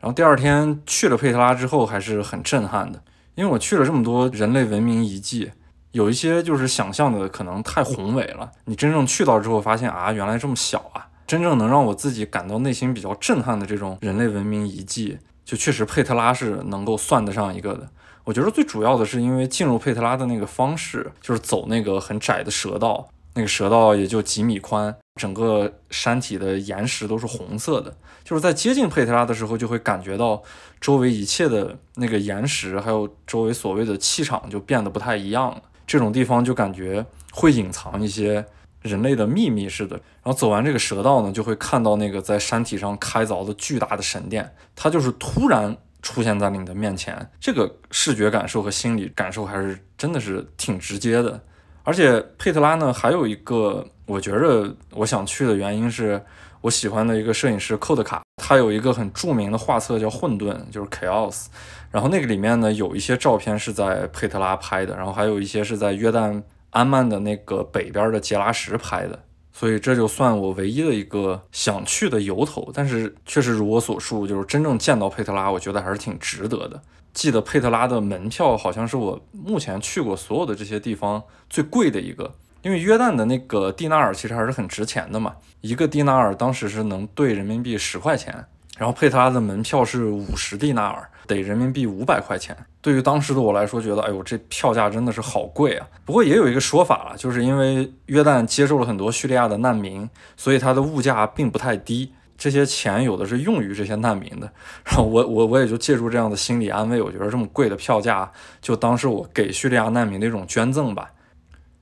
[0.00, 3.02] 然后第二天去了佩特拉之后，还是很震撼的，
[3.34, 5.52] 因为我去了这么多人类文明遗迹，
[5.92, 8.50] 有一些就是想象的可能太宏伟了。
[8.64, 11.06] 你真正去到之后，发现啊，原来这么小啊！
[11.26, 17.88] 真正能让我自己感到内心比较震撼的这种人类文明遗迹，就确实佩特拉是能够算得上一个的。
[18.24, 27.96] 我觉得最主要的是，因为进入佩特拉的那个方式，就是走那个很窄的蛇道，那个蛇道也就几米宽，整个山体的岩石都是红色的。
[28.22, 30.40] 就是在接近佩特拉的时候，就会感觉到
[30.80, 35.62] 周围一切的那个岩石，还有周围所谓的气场就变得不太一样了。
[35.86, 38.44] 这种地方就感觉会隐藏一些
[38.82, 39.96] 人类的秘密似的。
[39.96, 45.76] 然后走完这个蛇道呢，就会看到那个在山体上开凿的巨大的神殿，它就是突然。
[46.02, 51.40] 出现在了你的面前，这个视觉感受和心理感受还是真的是挺直接的。
[51.82, 56.22] 而且佩特拉呢，还有一个我觉着我想去的原因是，
[56.60, 61.46] 我喜欢的一个摄影师寇德卡，他有一个很著名的画册叫《混沌》，就是 Chaos。
[61.90, 69.18] 然后那个里面呢，有一些照片是在佩特拉拍的，然后还有一些是在约旦安曼的那个北边的杰拉什拍的。
[69.52, 76.80] 所以这就算我唯一的一个想去的由头，但是确实如我所述，就是真正见到佩特拉，我觉得还是挺值得的。
[77.12, 82.32] 记得佩特拉的门票好像是我目前去过所有的这些地方最贵的一个，
[82.62, 88.46] 因为约旦的那个蒂纳尔其实还是很值钱的嘛，一个蒂纳尔当时是能兑人民币十块钱，
[88.78, 92.56] 然后佩特拉的门票是五十蒂纳尔，得人民币五百块钱。
[92.82, 95.86] 对于当时的我来说，觉得哎呦，这票价真的是好贵啊。
[96.04, 102.12] 不过也有一个说法了，就是因为约旦接受了很多叙利亚的难民，所以它的物价并不太低。
[102.38, 104.50] 这些钱有的是用于这些难民的。
[104.84, 111.10] 然后我我我也就借助这样的心理安慰，我觉得这么贵的票价，就当是我给叙利亚难民的一种捐赠吧。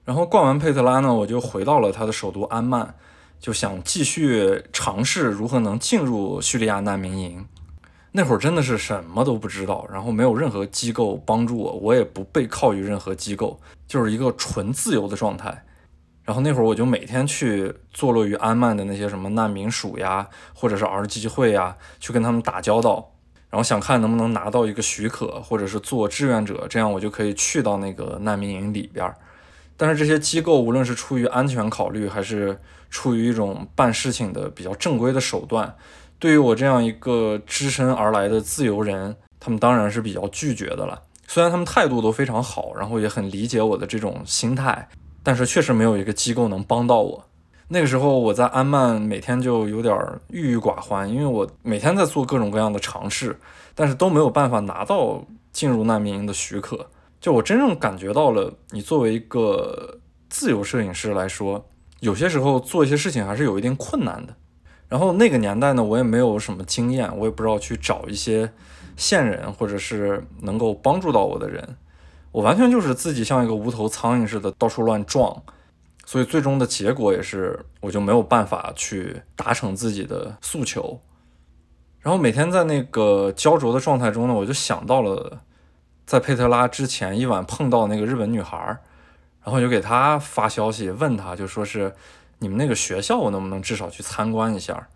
[0.04, 2.96] 然后逛完佩特拉呢，我就回到了他的首都安曼，
[3.38, 7.46] 就想继续尝试如何能进入叙利亚难民营。
[8.12, 15.64] 那会儿真的是什么都不知道，然后没有任何机构帮助我，我也不背靠于任何机构，就是一个纯自由的状态。
[16.24, 23.12] 然后那会儿我就每天去坐落于安曼的那些什么难民署呀，或者是儿基会呀，去跟他们打交道，
[23.48, 29.10] 然后想看能不能拿到一个许可，或者是做志愿者，这样我就可以去到那个难民营里边。
[29.76, 35.74] 但是这些机构无论是出于安全考虑，还是出于一种办事情的比较正规的手段，
[36.18, 41.02] 对于我这样一个只身而来的自由人，他们当然是比较拒绝的了。
[41.26, 44.88] 虽然他们态度都非常好，然后也很理解我的这种心态，
[45.22, 47.24] 但是确实没有一个机构能帮到我。
[47.68, 49.94] 那个时候我在安曼每天就有点
[50.28, 53.38] 郁郁寡欢，因为我每天在做各种各样的尝试，
[53.74, 56.88] 但是都没有办法拿到进入难民营的许可。
[57.20, 59.98] 就我真正感觉到了，你作为一个
[60.30, 61.62] 自由摄影师来说，
[62.00, 64.34] 有些时候做一些事情还是有一定困难的。
[64.88, 68.50] 然后那个年代呢，我也没有什么经验，我也不知道去找一些
[68.96, 71.76] 线人或者是能够帮助到我的人，
[72.32, 75.42] 我完全就是自己像一个无头苍蝇似的到处乱撞。
[76.04, 81.00] 所以最终的结果也是，我就没有办法去达成自己的诉求。
[82.00, 85.40] 然后每天在那个焦灼的状态中呢，我就想到了。
[86.06, 88.56] 在佩特拉之前一晚碰到那个日本女孩，
[89.44, 91.94] 然后就给她发消息问她，就说是
[92.38, 94.88] 你们那个学校我能不能至少去参观一下？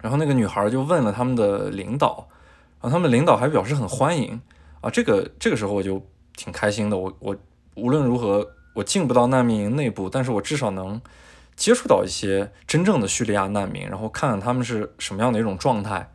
[0.00, 2.28] 然后那个女孩就问了他们的领导，
[2.80, 4.40] 然后他们领导还表示很欢迎
[4.80, 4.90] 啊。
[4.90, 6.04] 这个这个时候我就
[6.36, 7.36] 挺开心的，我我
[7.74, 11.00] 无论如何我进不到难民营内部，但是我至少能
[11.54, 16.10] 接触到一些真正的叙利亚难民，然后看看他们是什么样的一种状态。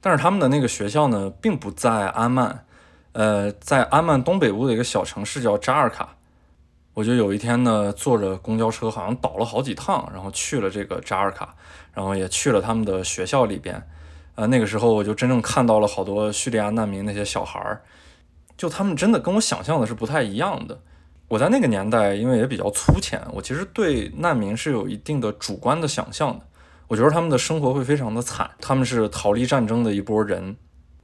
[0.00, 2.64] 但是他们的那个学校呢，并不在安曼。
[3.12, 6.14] 呃，在安曼东北部的一个小城市叫扎尔卡，
[6.98, 11.54] 我就有一天呢，坐着公交车，好像倒了好几趟，然后去了这个扎尔卡，
[11.94, 13.80] 然后也去了他们的学校里边。
[14.34, 17.82] 呃，那个时候我就真正看到了好多叙利亚难民那些小孩儿，
[18.56, 20.76] 就他们真的跟我想象的是不太一样的。
[21.28, 26.44] 我在那个年代，因为也比较粗浅，我其实对难民是有一定的主观的想象的。
[26.88, 30.56] 我觉得他们的生活会非常的惨，他们是逃离战争的一波人。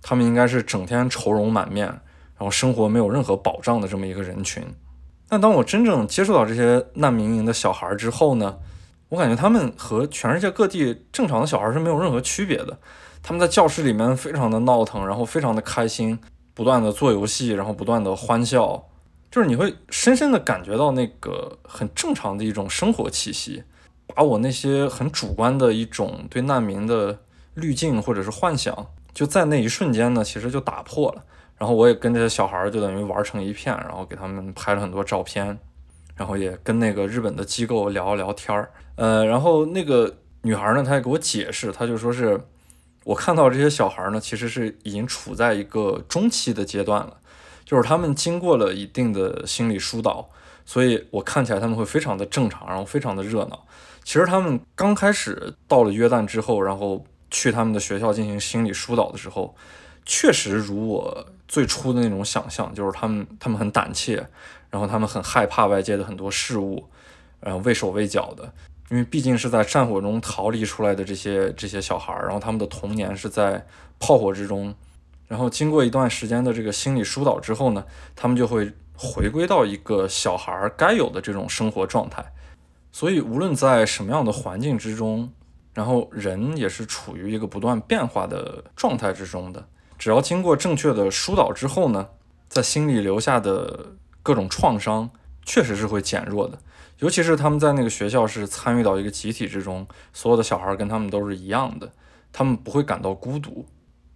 [0.03, 4.61] 他们应该是整天愁容满面，然后生活没有任何保障的这么一个人群。
[5.29, 8.59] 但当我真正接触到这些难民营的小孩之后呢，
[9.09, 12.79] 我感觉他们和全世界各地正常的小孩是没有任何区别的。
[13.23, 16.19] 他们在教室里面非常的闹腾，然后非常的开心，
[16.53, 18.85] 不断的做游戏，然后不断的欢笑，
[19.31, 23.65] 就是你会深深的感觉到那个很正常的一种生活气息，
[24.15, 27.19] 把我那些很主观的一种对难民的
[27.55, 28.87] 滤镜或者是幻想。
[29.15, 31.25] 就在那一瞬间呢，其实就打破了。
[31.59, 35.59] 然后我也跟这些小孩儿就等于玩成一片，然后给他们拍了很多照片，
[36.17, 38.71] 然后也跟那个日本的机构聊了聊天儿。
[38.97, 42.41] 呃，然后那个女孩儿呢，她也给我解释，她就说是
[43.05, 47.17] 我看到这些小孩儿呢，其实是已经处在一个中期的阶段了，
[47.65, 50.29] 就是他们经过了一定的心理疏导，
[50.65, 53.67] 所以我看起来他们会非常的正常，然后非常的热闹。
[54.03, 57.05] 其实他们刚开始到了约旦之后，然后。
[57.31, 59.57] 去他们的学校进行心理疏导的时候，
[60.05, 64.27] 确实如我最初的那种想象，就是他们他们很胆怯，
[64.71, 66.89] 然后他们很害怕外界的很多事物，
[67.41, 68.53] 然后畏手畏脚的，
[68.91, 73.67] 因为毕竟是在战火中逃离出来的这些这些小孩儿，然后他们的童年是在
[73.99, 74.75] 炮火之中，
[75.29, 77.85] 然后经过一段时间的这个心理疏导之后呢，
[78.17, 82.25] 他们就会回归到一个小孩儿该有的这种生活状态，
[82.93, 85.33] 所以无论在什么样的环境之中。
[85.75, 89.67] 然后人也是处于一个不断变化的状态之中的，
[89.99, 92.09] 只要经过正确的疏导之后呢，
[92.49, 95.11] 在心里留下的各种创伤
[95.45, 96.59] 确实是会减弱的。
[96.99, 101.93] 尤其是他们在那个学校是参与到一个集体之中，所有的小孩跟他们都是一样的，
[102.33, 103.67] 他们不会感到孤独。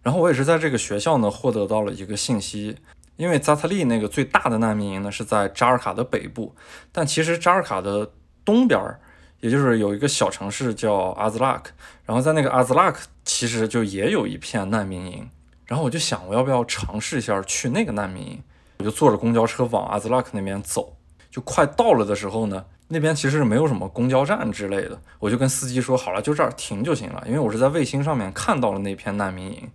[0.03, 2.77] 然后我也是在这个学校呢获得到了一个信息，
[3.17, 6.55] 因为扎特利那个最大的难民营呢是在扎尔卡的北部，
[6.93, 8.13] 但其实扎尔卡的
[8.45, 9.01] 东边儿。
[9.41, 11.71] 也就是有一个小城市叫阿兹拉克，
[12.05, 15.31] 然后在那个阿兹拉克其实就也有一片难民营，
[15.69, 18.43] 然后我就想我要不要尝试一下去那个难民营，
[18.79, 20.97] 我就坐着公交车往阿兹拉克那边走，
[21.31, 29.71] 就快到了的时候呢，那边其实是没有什么公交站之类的，我就跟司机说好了，就这儿停就行了，因为我是在卫星上面看到了那片难民营，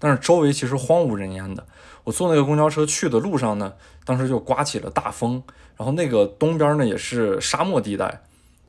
[0.00, 1.64] 但是周围其实荒无人烟的。
[2.02, 3.72] 我坐那个公交车去的路上呢，
[4.04, 5.42] 当时就刮起了大风，
[5.76, 8.22] 然后那个东边呢也是沙漠地带，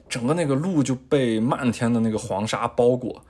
[0.07, 3.23] 整个那个路就被漫天的那个黄沙包裹。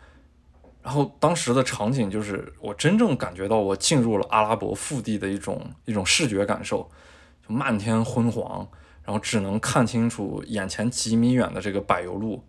[0.87, 6.89] 然后当时的场景就是我真正感觉到我进入了阿拉伯腹地的一种一种视觉感受，
[7.45, 8.65] 就漫天昏黄，
[9.03, 12.41] 然后只能看清楚眼前几米远的这个柏油路。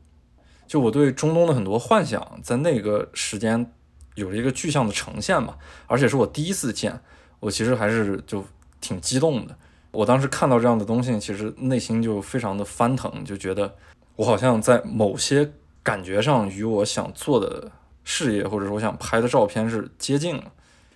[0.69, 3.73] 就我对中东的很多幻想，在那个时间
[4.15, 5.57] 有了一个具象的呈现嘛，
[5.89, 7.01] 而且是我第一次见，
[7.41, 8.45] 我其实还是就
[8.81, 9.57] 挺激动的。
[9.91, 13.75] 我当时看到这样的东西，其实内心就非常的翻腾，就觉得
[14.15, 15.51] 我好像在某些
[15.83, 17.73] 感觉上与我想做的
[18.09, 20.45] 事业或者说我想拍的照片是接近了。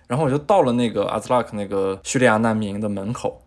[0.07, 3.43] 然后我就到了那个阿兹拉克那个叙利亚难民营的门口，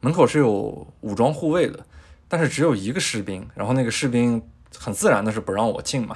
[0.00, 1.80] 门口是有武装护卫的，
[2.28, 4.40] 但是只有一个士兵，然后那个士兵。
[4.78, 6.14] 很自然的是不让我进嘛，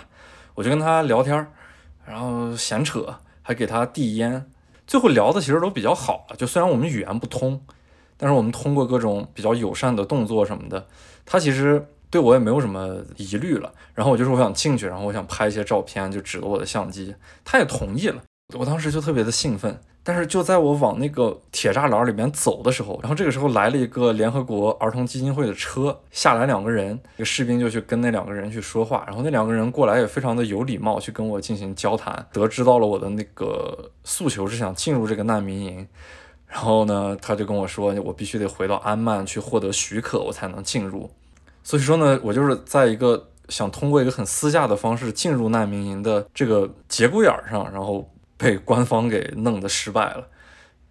[0.55, 1.34] 我就跟他聊天，
[2.05, 4.44] 然后闲扯，还给他递烟，
[4.86, 6.36] 最后聊的其实都比较好了。
[6.36, 7.59] 就虽然我们语言不通，
[8.18, 10.86] 但是我们通过各种比较友善的动作什么的，
[11.24, 13.72] 他其实对我也没有什么疑虑了。
[13.92, 17.12] 然后我就说我想进去，然后我想拍一些照片，就指了我的相机，
[17.44, 18.22] 他也同意了。
[18.56, 19.80] 我当时就特别的兴奋。
[20.04, 35.86] 但是就在我往那个铁栅栏里面走的时候，然后这个时候来了一个联合国儿童基金会的车，下来两个人，那个士兵就去跟那两个人去说话，然后那两个人过来也非常的有礼貌，去跟我进行交谈，得知到了我的那个诉求是想进入这个难民营，
[36.48, 41.08] 然后呢，他就跟我说，我必须得回到安曼去获得许可，我才能进入。
[41.62, 48.08] 所以说呢，我就是在一个想通过一个很私下的方式进入难民营的这个节骨眼上，然后。
[48.38, 50.26] 被官方给弄得失败了，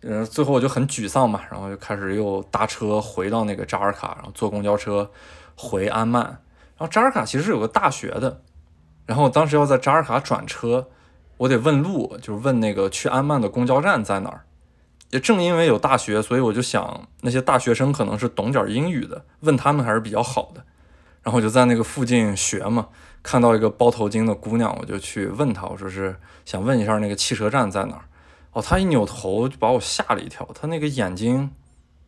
[0.04, 5.12] 嗯，最后我就很沮丧嘛，然后就开始又搭车回到那个扎尔卡，然后坐公交车
[5.58, 6.24] 回安曼。
[6.24, 8.42] 然后扎尔卡其实是有个大学的，
[9.06, 10.88] 然后当时要在扎尔卡转车，
[11.36, 14.46] 我得问路，就是问那个去安曼的公交站在哪儿。
[15.12, 20.64] 也正因为有大学，所以我就想那些大学生可能是懂点英语的，问他们还是比较好的。
[21.22, 22.90] 然后我就在那个附近学嘛。
[23.24, 28.06] 看到一个包头巾的姑娘，我就去问她，我说是想问一下那个汽车站在哪儿。
[28.52, 31.52] 哦，她一扭头就把我吓了一跳，她那个眼睛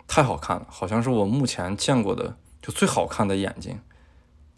[0.07, 3.79] 太好看了，好像是我目前见过的就最好看的眼睛，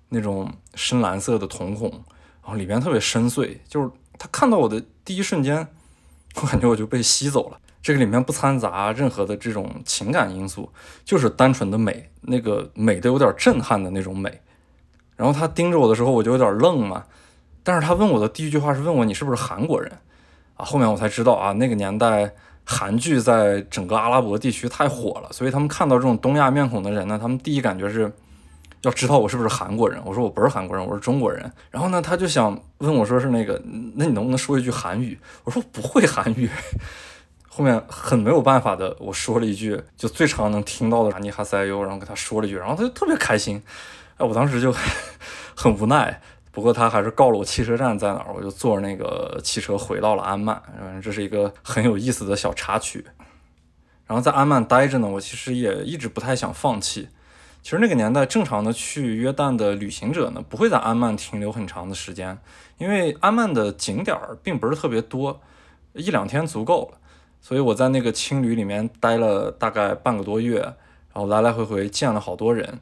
[0.07, 3.57] 那种深蓝色的瞳孔，然后里边特别深邃。
[3.67, 5.67] 就是她看到我的第一瞬间，
[6.35, 7.59] 我感觉我就被吸走了。
[7.85, 10.67] 这个里面不掺杂任何的这种情感因素，
[11.03, 14.41] 就是单纯的美，那个美的有点震撼的那种美。
[15.15, 17.03] 然后他盯着我的时候，我就有点愣嘛。
[17.61, 19.91] 但是他问我的第一句话是问我你是不是韩国人
[20.55, 20.65] 啊？
[20.65, 22.33] 后面我才知道啊，那个年代
[22.63, 28.11] 韩剧在整个阿拉伯地区太火了，所以他们看到这种东亚面孔的人呢，他们第一感觉是
[28.81, 30.01] 要知道我是不是韩国人。
[30.03, 31.51] 我说我不是韩国人，我是中国人。
[31.69, 33.61] 然后呢，他就想问我说是那个，
[33.93, 35.15] 那你能不能说一句韩语？
[35.43, 36.49] 我说不会韩语。
[37.55, 43.63] 后面很没有办法的，我说了一句就最常能听到的“尼哈塞哟”，然后给他说了一句，然后他就特别开心。
[44.17, 44.75] 哎，我当时就
[45.55, 50.61] 很无奈，不过他还是告了我汽车站在哪儿，我就坐着那个汽车回到了安曼。
[50.77, 53.05] 嗯，这是一个很有意思的小插曲。
[54.05, 57.07] 然后在安曼待着呢，我其实也一直不太想放弃。
[57.63, 62.37] 其实那个年代，正常的去约旦的旅行者呢，不会在安曼停留很长的时间，
[62.77, 65.41] 因为安曼的景点儿并不是特别多，
[65.93, 66.97] 一两天足够了。
[67.45, 70.73] 所以我在那个青旅里面待了大概半个多月，然
[71.13, 72.79] 后来来回回见了好多人。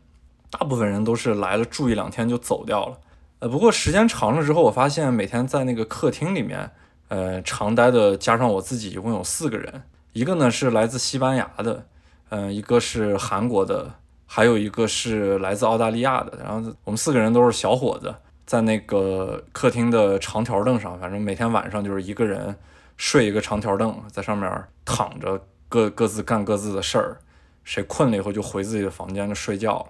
[0.49, 2.97] 大部分人都是来了住一两天就走掉了，
[3.39, 6.72] 呃，不过时间长了之后，我发现每天在那个客厅里面，
[7.09, 9.84] 呃，常待的加上我自己一共有四个人，
[10.14, 11.84] 一个呢是来自西班牙的，
[12.30, 13.95] 嗯，一个是韩国的，
[14.26, 22.55] 还有一个是来自澳大利亚的，然后我们四个人都是小伙子，在那个客厅的长条凳上，反正每天晚上就是一个人
[22.97, 27.17] 睡一个长条凳，在上面躺着，各各自干各自的事儿，
[27.63, 29.85] 谁困了以后就回自己的房间就睡觉了。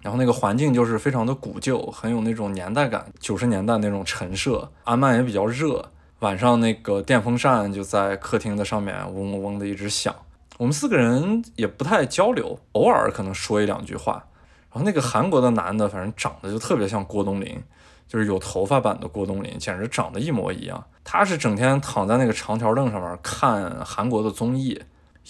[0.00, 4.70] 然后那个环境就是非常的古旧，很有那种年代感，九十年代那种陈设。
[4.84, 10.14] 安曼也比较热，晚上那个电风扇就在客厅的上面嗡嗡嗡的一直响。
[10.56, 14.24] 我们四个人也不太交流，偶尔可能说一两句话。
[14.70, 17.60] 然后那个韩国的男的，反正长得就特别像郭冬临，
[18.08, 20.82] 就是有头发版的郭冬临，简直长得一模一样。
[21.04, 24.82] 他是整天躺在那个长条凳上面看韩国的综艺，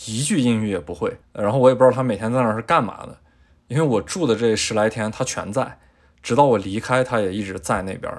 [0.07, 1.19] 一句英语也不会。
[1.33, 3.19] 然后我也不知道他每天在那是干嘛的。
[3.67, 5.79] 因为我住的这十来天，他全在，
[6.23, 8.11] 直到我离开，他也一直在那边。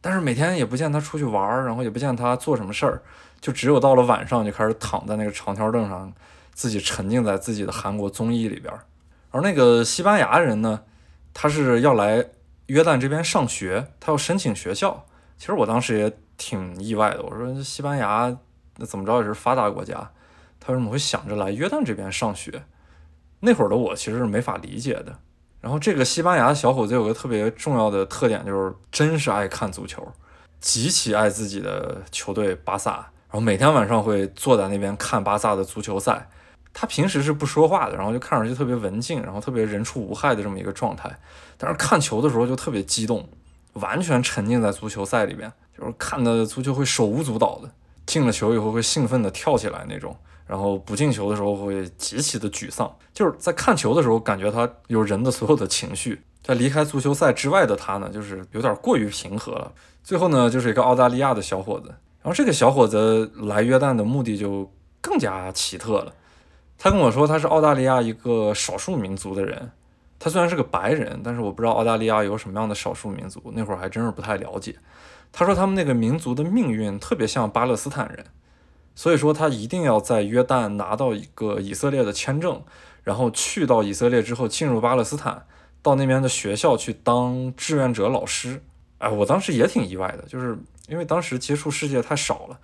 [0.00, 3.02] 但是每天也不见他出去玩，然后也不见他做什么事儿，
[3.40, 6.12] 就只有到了晚上就开始躺在那个长条凳上，
[6.52, 8.72] 自己沉浸在自己的韩国综艺里边。
[9.30, 10.82] 而那个西班牙人呢，
[11.32, 12.24] 他是要来
[12.68, 15.04] 约旦这边上学，他要申请学校。
[15.36, 18.34] 其实我当时也挺意外的，我说西班牙
[18.76, 20.10] 那怎么着也是发达国家，
[20.58, 22.62] 他为什么会想着来约旦这边上学？
[23.40, 25.18] 那会儿的我其实是没法理解的。
[25.60, 30.06] 然后这个西班牙小伙子有个特别重要的特点，就是真是爱看足球，
[30.60, 36.28] 极其爱自己的球队巴萨，然后每天晚上会坐在那边看巴萨的足球赛。
[36.72, 41.10] 他平时是不说话的，然后就看上去特别文静，然后特别人畜无害的这么一个状态。
[41.56, 43.28] 但是看球的时候就特别激动，
[43.74, 47.70] 完全沉浸在足球赛里边，就是看的足球会手舞足蹈的，
[48.06, 50.16] 进了球以后会兴奋的跳起来那种。
[50.46, 56.22] 然后不进球的时候会极其的沮丧，就是在看球的时候感觉他有人的所有的情绪。
[56.42, 59.70] 在离开足球赛之外的他呢，就是有点过于平和了。
[60.02, 61.88] 最后呢，就是一个澳大利亚的小伙子。
[61.88, 66.14] 然后这个小伙子来约旦的目的就更加奇特了。
[66.78, 69.70] 他跟我说他是澳大利亚一个少数民族的人。
[70.18, 74.74] 他虽然是个白人，但是我不知道澳大利亚有什么样的少数民族，那会儿还真是不太了解。
[75.30, 78.24] 他说他们那个民族的命运特别像巴勒斯坦人。
[78.94, 82.60] 所以说，他一定要在约旦拿到一个以色列的签证，
[83.04, 85.46] 然后去到以色列之后进入巴勒斯坦，
[85.82, 88.60] 到那边的学校去当志愿者老师。
[88.98, 90.58] 哎，我当时也挺意外的，就是
[90.88, 92.58] 因为当时接触世界太少了，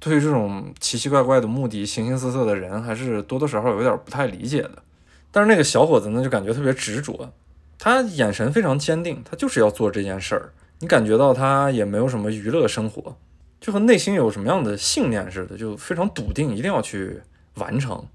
[0.00, 4.82] 对于这种奇奇怪怪的目的、形形色色的人，还是多多少少有点不太理解的。
[5.30, 7.32] 但是那个小伙子呢，就感觉特别执着，
[7.78, 10.52] 他眼神非常坚定，他就是要做这件事儿。
[10.80, 13.16] 你感觉到他也没有什么娱乐生活。
[13.60, 17.20] 就和内心有什么样的信念似的，就非常笃定，一定要去
[17.56, 18.06] 完成，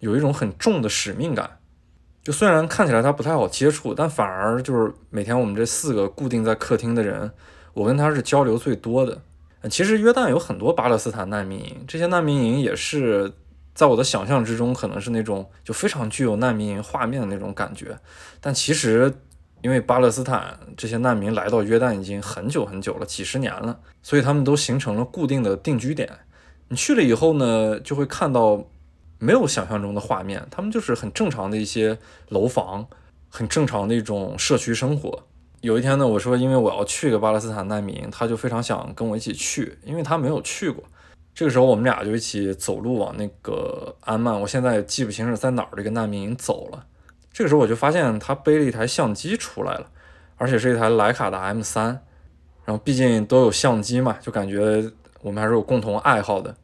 [0.00, 1.58] 有一种很重的使命感。
[2.24, 7.30] 就虽然看起来他不太好接触，但反而就是每天我们这四个固定在客厅的人，
[7.72, 9.22] 我跟他是交流最多的。
[9.68, 13.32] 其实约旦有很多巴勒斯坦难民营，这些难民营也是
[13.74, 17.98] 在我的想象之中，可能是那种就非常具有难民营画面的那种感觉，
[18.40, 19.12] 但其实。
[19.62, 26.10] 因为巴勒斯坦这些难民来到约旦已经很久很久了，几十年了，所以他们都形成了固定的定居点。
[26.68, 28.64] 你去了以后呢，就会看到
[29.18, 31.98] 没有想象中的画面，他们就是很正常的一些
[32.30, 32.88] 楼房，
[33.28, 35.26] 很正常的一种社区生活。
[35.60, 40.82] 有一天呢，我说因为我要去一个巴勒斯坦难民营，他就非常想跟我一起去，因为他没有去过。
[41.34, 46.86] 这个时候我们俩就一起走路往那个安曼，我现在记不清是在哪儿这个难民营走了。
[47.32, 49.86] 这个时候我就发现他背了一台相机出来了，
[50.36, 52.02] 而且是一台徕卡的 M 三。
[52.64, 54.90] 然后毕竟都有相机嘛，就感觉
[55.22, 56.54] 我们还是有共同爱好的，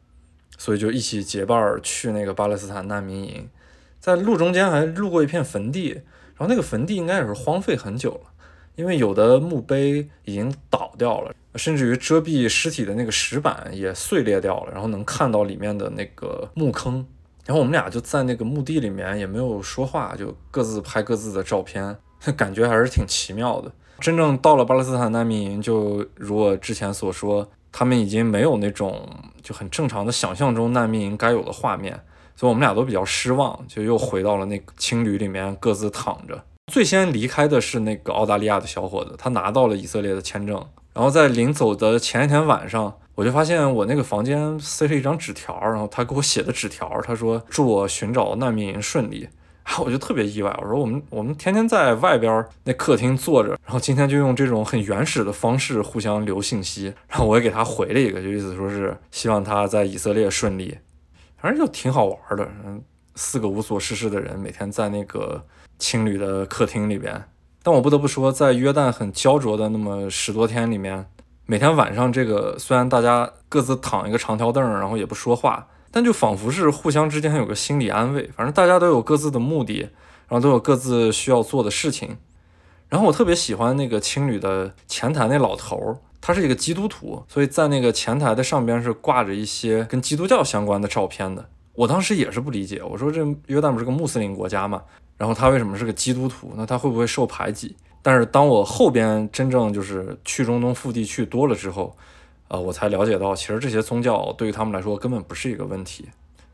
[0.57, 3.49] 所以就一起结伴去那个巴勒斯坦难民营。
[3.99, 8.31] 在路中间还路过一片坟地，然后那个坟地应该也是荒废很久了，
[8.77, 17.05] 因为有的墓碑已经倒掉了，甚至于遮蔽尸体的那个石板也碎裂掉了，然后能看到里面的那个墓坑。
[17.45, 21.97] 然后我们俩就在那个墓地里面，也没有说话，就各自拍各自的照片，
[22.37, 23.71] 感觉还是挺奇妙的。
[23.99, 29.09] 真正到了巴勒斯坦难民营，就如我之前所说，他们已经没有那种
[29.41, 31.99] 就很正常的想象中难民营该有的画面，
[32.35, 36.43] 所以我们俩都比较失望，就又回到了那个青旅里面各自躺着。
[36.71, 40.63] 最先离开的是那个澳大利亚的小伙子，他拿到了以色列的签证，
[40.93, 42.99] 然后在临走的前一天晚上。
[43.15, 49.27] 我就发现我那个房间塞了一张纸条，然后他给我写的纸条，他说祝我寻找难民营顺利。
[49.83, 60.77] 我就特别意外，我说我们我们天天在外边那客厅坐着，然后今天就用这种很原始的方式互相留信息，然后我也给他回了一个，就意思说是希望他在以色列顺利，
[61.41, 62.47] 反正就挺好玩的。
[62.63, 62.81] 嗯，
[63.17, 65.43] 四个无所事事的人每天在那个
[65.79, 67.25] 青旅的客厅里边，
[67.63, 71.07] 但我不得不说，在约旦很焦灼的那么十多天里面。
[71.47, 78.29] 每天晚上，这个虽然大家各自躺一个长条凳，然后也不说话，但就仿佛是互相之间有个心理安慰。
[78.35, 79.89] 反正大家都有各自的目的，
[80.27, 82.17] 然后都有各自需要做的事情。
[82.89, 91.49] 然后我特别喜欢那个青旅的前台那老头儿，他是一个基督徒，所以在那个前台的上边是挂着一些跟基督教相关的照片的。
[91.77, 94.81] 我当时也是不理解，我说这约旦不是个穆斯林国家嘛，
[95.15, 96.51] 然后他为什么是个基督徒？
[96.57, 97.75] 那他会不会受排挤？
[98.01, 101.95] 但是当我后边真正就是去中东腹地去多了之后，
[102.47, 106.09] 呃，我才了解到，其实这些宗教对于他们来说根本不是一个问题。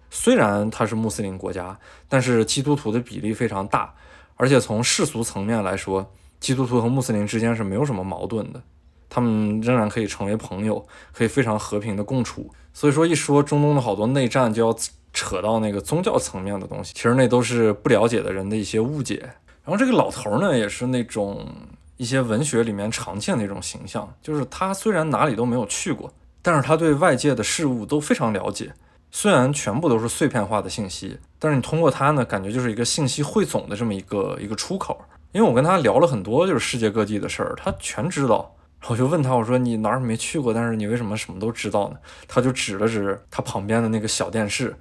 [0.09, 3.95] 虽然它是穆斯林国家，但是基督徒的比例非常大，
[4.35, 6.05] 而且从世俗层面来说，
[6.41, 8.61] 基督徒和穆斯林之间是没有什么矛盾的，
[9.09, 12.51] 他们仍然可以成为朋友，可以非常和平的共处。
[12.73, 14.75] 所以说，一说中东的好多内战，就要
[15.13, 19.19] 扯到那个宗教层面的东西，其实那都是不了解的人的一些误解。
[19.63, 21.47] 然后这个老头呢，也是那种
[21.95, 26.11] 一些文学里面常见的一种形象，就是他虽然哪里都没有去过，
[26.41, 28.73] 但是他对外界的事物都非常了解。
[29.11, 34.99] 虽然全部都是碎片化的信息，但是你通过他呢，感觉就是一个信息汇总的这么一个一个出口。
[35.31, 38.55] 因为我跟他聊了很多就是世界各地的事儿，他全知道，
[38.87, 41.97] 我就问他，我说你哪儿没去过，但是你为什么什么都知道呢？
[42.27, 44.75] 他就指了指他旁边的那个小电视，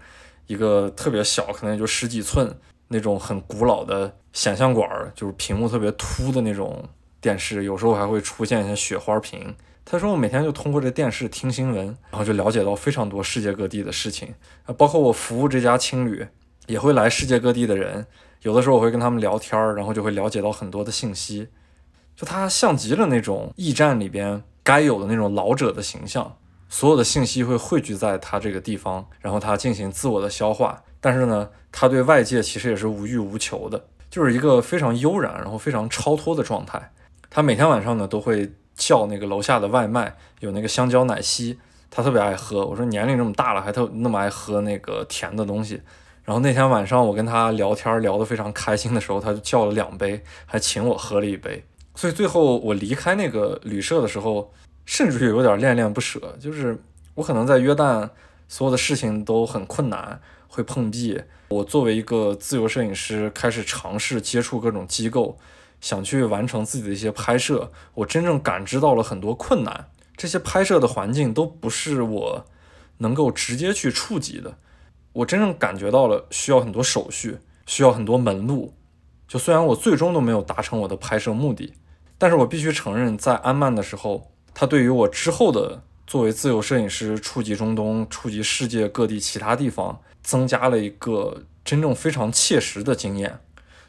[0.46, 2.54] 一个特别小，可能也就十几寸
[2.88, 6.88] 那种很古老的显像管儿，就是屏幕特别凸的那种
[7.20, 9.54] 电视，有时候还会出现一些雪花屏。
[9.84, 14.34] 他说我每天就通过这电视听新闻，然后就了解到非常多世界各地的事情，
[14.76, 16.26] 包括我服务这家青旅，
[16.66, 18.06] 也会来世界各地的人，
[18.42, 21.48] 有的时候我会跟他们聊天儿，然后就会了解到很多的信息。
[22.14, 26.36] 就它像极了那种驿站里边该有的那种老者的形象，
[26.72, 30.82] 所有的信息会汇聚在他这个地方，然后他进行自我的消化。
[31.02, 36.90] 但是呢，他对外界其实也是无欲无求的，就是一个非常悠然，然后非常超脱的状态。
[37.28, 41.58] 他每天晚上呢都会叫那个楼下的外卖，有那个香蕉奶昔，
[41.90, 42.64] 他特别爱喝。
[42.64, 45.82] 我说年龄这么大了还特那么爱喝那个甜的东西。
[46.24, 51.62] 然后那天晚上我跟他聊天聊得非常开心的时候，他就叫了两杯，还请我喝了一杯。
[51.94, 54.50] 所以最后我离开那个旅社的时候，
[54.84, 56.36] 甚至于有点恋恋不舍。
[56.40, 56.78] 就是
[57.14, 58.10] 我可能在约旦，
[58.48, 61.20] 所有的事情都很困难，会碰壁。
[61.50, 65.38] 我作为一个自由摄影师，开始尝试接触各种机构，
[65.80, 67.70] 想去完成自己的一些拍摄。
[67.94, 72.46] 我真正感知到了很多困难，这些拍摄的环境都不是我
[72.98, 74.56] 能够直接去触及的。
[75.12, 78.74] 我真正感觉到了需要很多手续，需要很多门路。
[79.28, 81.74] 就虽然我最终都没有达成我的拍摄目的。
[82.16, 93.40] 但是我必须承认，在安曼的时候，它对于我之后的作为自由摄影师触及中东、触及世界各地其他地方，增加了一个真正非常切实的经验。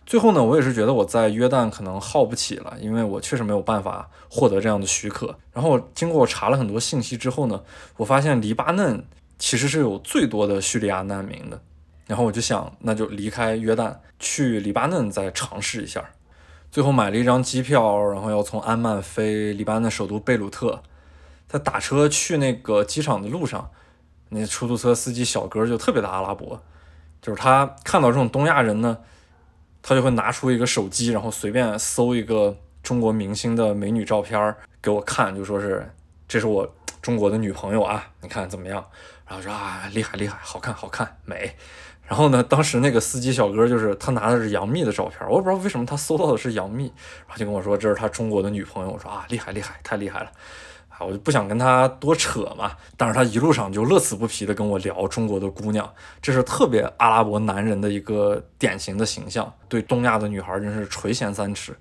[0.05, 5.37] 最后呢，我也是觉得我在约旦可能耗不起了，因为我确实没有办法获得这样的许可。
[5.53, 7.63] 然后经过我查了很多信息之后呢，
[7.97, 9.05] 我发现黎巴嫩
[9.39, 11.61] 其实是有最多的叙利亚难民的。
[12.05, 16.03] 然后我就想，那就离开约旦，去黎巴嫩再尝试一下。
[16.73, 20.81] 最后买了一张机票，然后要从安曼飞黎巴嫩首都贝鲁特。
[21.47, 23.69] 在打车去那个机场的路上，
[24.29, 26.59] 那出租车司机小哥就特别的阿拉伯，
[27.21, 28.97] 就是他看到这种东亚人呢，
[29.83, 35.87] 他就会拿出一个手机，然后随便搜一个中国明星的美女照片给我看，就说是
[36.27, 36.67] 这是我
[37.03, 38.83] 中国的女朋友啊，你看怎么样？
[39.27, 41.55] 然后说啊，厉害厉害，好看好看，美。
[42.13, 46.83] 然后呢，当时那个司机小哥就是他拿的是杨幂的照片，我也不知道为什么他搜到的是杨幂，
[47.25, 48.91] 然后就跟我说这是他中国的女朋友。
[48.91, 50.29] 我说啊，厉害厉害，太厉害了
[50.89, 51.01] 啊！
[51.01, 55.91] 我就不想跟他多扯嘛，但是他一路上就乐此不疲的跟我聊中国的姑娘，
[56.21, 61.75] 这是特别阿拉伯男人的一个典型的形象，对东亚的女孩真是垂涎三尺。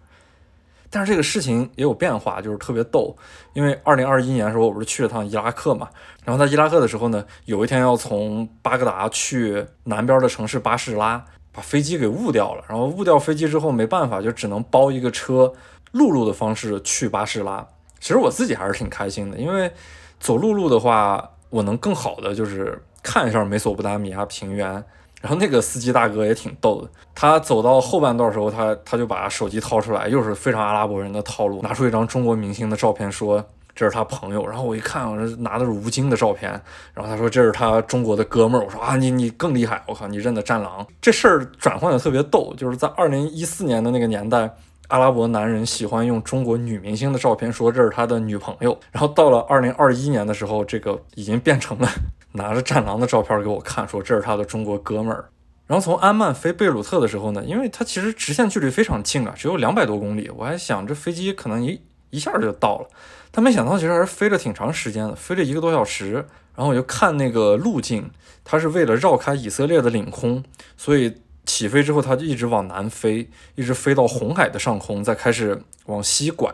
[0.95, 3.17] 但是这个事情也有变化，就是特别逗。
[3.55, 5.89] 因为二零二一年的时候，我不是去了趟伊拉克嘛，
[6.23, 12.63] 然后在伊拉克的时候呢，有一天要从巴格达去南边的城市巴士拉，把飞机给误掉了。
[12.69, 15.55] 然后误掉飞机之后，没办法，就只能包一个车，
[15.93, 17.67] 陆路的方式去巴士拉。
[17.99, 19.73] 其实我自己还是挺开心的，因为
[20.21, 24.85] 走陆路的话，我能更好的就是看一下美索不达米亚平原。
[25.23, 33.43] 然后那个司机大哥也挺逗的，他走到后半段的时候，他他就把手机掏出来，又是非常阿拉伯人的套路，拿出一张中国明星的照片，说
[33.73, 34.45] 这是他朋友。
[34.45, 36.51] 然后我一看，我这拿的是吴京的照片，
[36.93, 38.65] 然后他说这是他中国的哥们儿。
[38.65, 40.85] 我说啊，你你更厉害，我靠，你认得战狼。
[41.01, 44.51] 这事儿转换的特别逗，就是在二零一四年的那个年代，
[44.89, 51.89] 阿拉伯男人喜欢用中国女明星的照片说这是他的女朋友，然后到了二零二一年的时候，这个已经变成了。
[52.33, 55.29] 拿着战狼的照片给我看，说这是他的中国哥们儿。
[55.67, 60.29] 然后从安曼飞贝鲁特的时候呢，因为它其实直线距离非常近啊，只有两百多公里。
[60.31, 61.81] 我还想这飞机可能一
[62.11, 62.89] 一下就到了，
[63.31, 66.27] 但没想到其实还是飞了挺长时间的，飞了一个多小时。
[66.55, 68.11] 然后我就看那个路径，
[68.45, 70.45] 它是为了绕开以色列的领空，
[70.77, 71.15] 所以
[71.47, 76.53] 起飞之后它就一直往南飞，一直飞到红海的上空，再开始往西拐。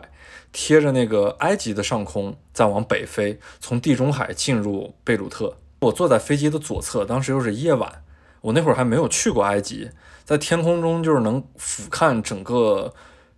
[0.53, 5.57] 贴着那个埃及的上空，再往北飞，从地中海进入贝鲁特。
[5.79, 8.03] 我坐在飞机的左侧，当时又是夜晚，
[8.41, 9.89] 我那会儿还没有去过埃及，
[10.25, 12.93] 在天空中就是能俯瞰整个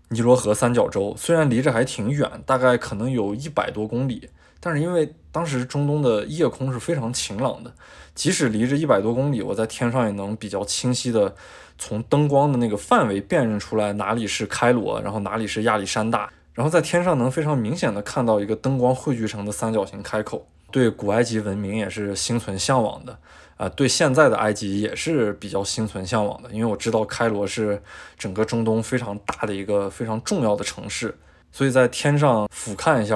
[0.10, 1.16] 尼罗河三角洲。
[1.18, 4.30] 虽然离着还挺远，大概可能有一百多公里，
[4.60, 7.72] 但是因为当时中东的夜空是非常晴朗的，
[8.16, 11.36] 即使离着一百多公里，我在天上也能比较清晰的
[11.78, 16.32] 从灯光的那个范围辨认出来哪里是开罗，然后哪里是亚历山大。
[16.54, 23.18] 然后在天上能非常明显的看到一个灯光汇聚成的三角形开口，对古埃及文明也是心存向往的，
[23.58, 27.82] 啊，对现在的埃及也是比较心存向往的，因为我知道开罗是
[28.18, 31.16] 整个中东非常大的一个非常重要的城市，
[31.52, 33.16] 所以在天上俯瞰一下，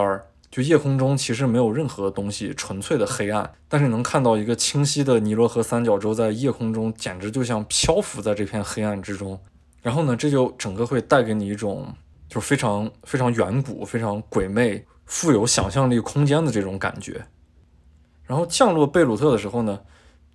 [0.51, 9.39] 就夜空中其实没有任何东西，纯粹的黑暗，但是能看到一个清晰的尼罗河三角洲在夜空中，简直就像漂浮在这片黑暗之中，
[9.81, 11.93] 然后呢，这就整个会带给你一种。
[12.27, 17.23] 就是非常非常远古、非常鬼魅、富有想象力空间的这种感觉。
[18.25, 19.79] 然后降落贝鲁特的时候呢，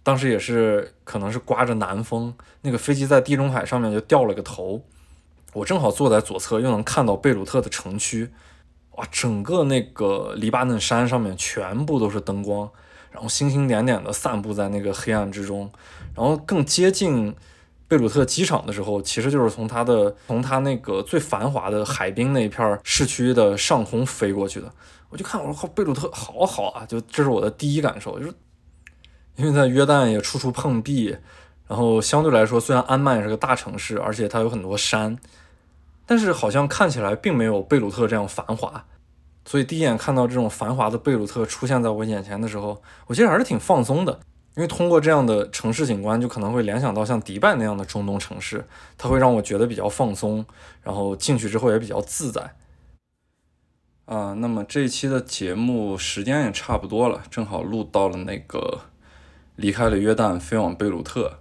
[0.02, 4.82] 当时也是可能是刮着南风，那个飞机在地中海上面就掉了个头。
[5.52, 8.30] 我正好坐在左侧，又能看到贝鲁特的城区。
[8.92, 12.70] 哇，整个那个黎巴嫩山上面全部都是灯光，
[13.10, 15.70] 然后星星点点的散布在那个黑暗之中。
[16.14, 17.34] 然后更接近
[17.90, 24.72] 贝鲁特机场的时候，其实就是从它的从它那个最繁华的海滨那一片市区的上空飞过去的。
[25.08, 26.86] 我就看我说靠，贝鲁特好好啊！
[26.86, 28.32] 就这是我的第一感受，就是
[29.34, 31.16] 因为在约旦也处处碰壁，
[31.66, 35.18] 然后相对来说，虽然安曼也是个大城市，而且它有很多山，
[36.06, 38.84] 但是好像看起来并没有贝鲁特这样繁华。
[39.44, 44.20] 所以第一眼看到这种繁华的贝鲁特出现在我眼前的时候，我其实还是挺放松的，
[44.56, 48.66] 因为通过这样的城市景观，就可能会联想到像迪拜那样的中东城市，
[48.98, 50.44] 它会让我觉得比较放松，
[50.82, 52.54] 然后进去之后也比较自在。
[54.06, 58.80] 啊，那么这一期的节目时间也差不多了，正好录到了那个
[59.54, 61.38] 离开了约旦飞往贝鲁特，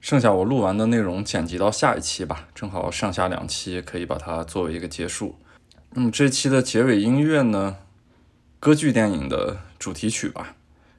[0.00, 5.36] 剩下我录完的内容剪辑到下一期吧，正好上下两期可以把它作为一个结束。
[5.90, 7.76] 那么这期的结尾音乐呢，
[8.58, 10.56] 歌剧电影的主题曲吧，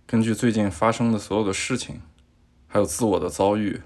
[0.08, 1.99] 根据最近发生的所有的事情，
[2.68, 3.82] 还有自我的遭遇，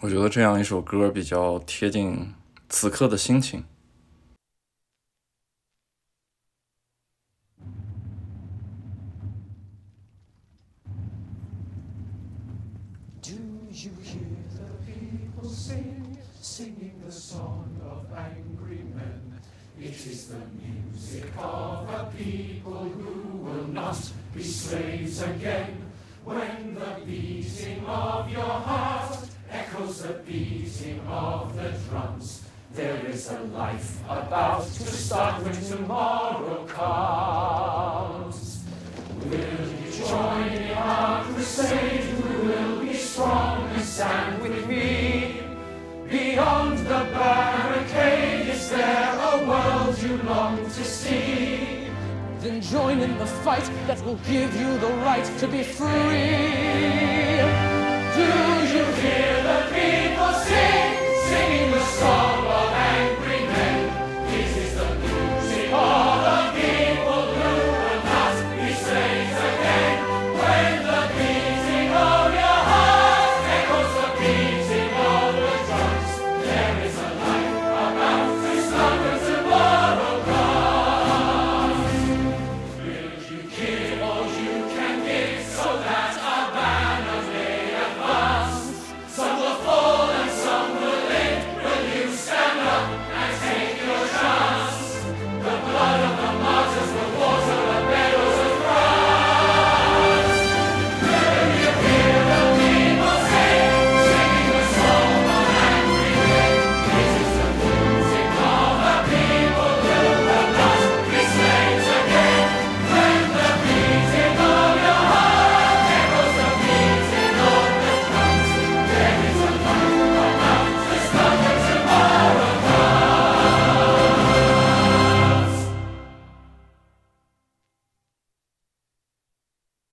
[0.00, 2.32] 我觉得这样一首歌比较贴近
[2.70, 3.62] 此刻的心情。
[21.08, 21.77] be
[24.68, 25.80] slaves again.
[26.24, 29.16] When the beating of your heart
[29.50, 32.44] echoes the beating of the drums,
[32.74, 38.62] there is a life about to start when tomorrow comes.
[39.24, 42.04] Will you join in our crusade?
[42.04, 45.40] Who will be strong and stand with me?
[46.10, 51.67] Beyond the barricade, is there a world you long to see?
[52.58, 55.86] Then join in the fight that will give you the right to be free.
[58.16, 58.28] Do
[58.74, 60.90] you hear the people sing,
[61.28, 62.97] singing the song of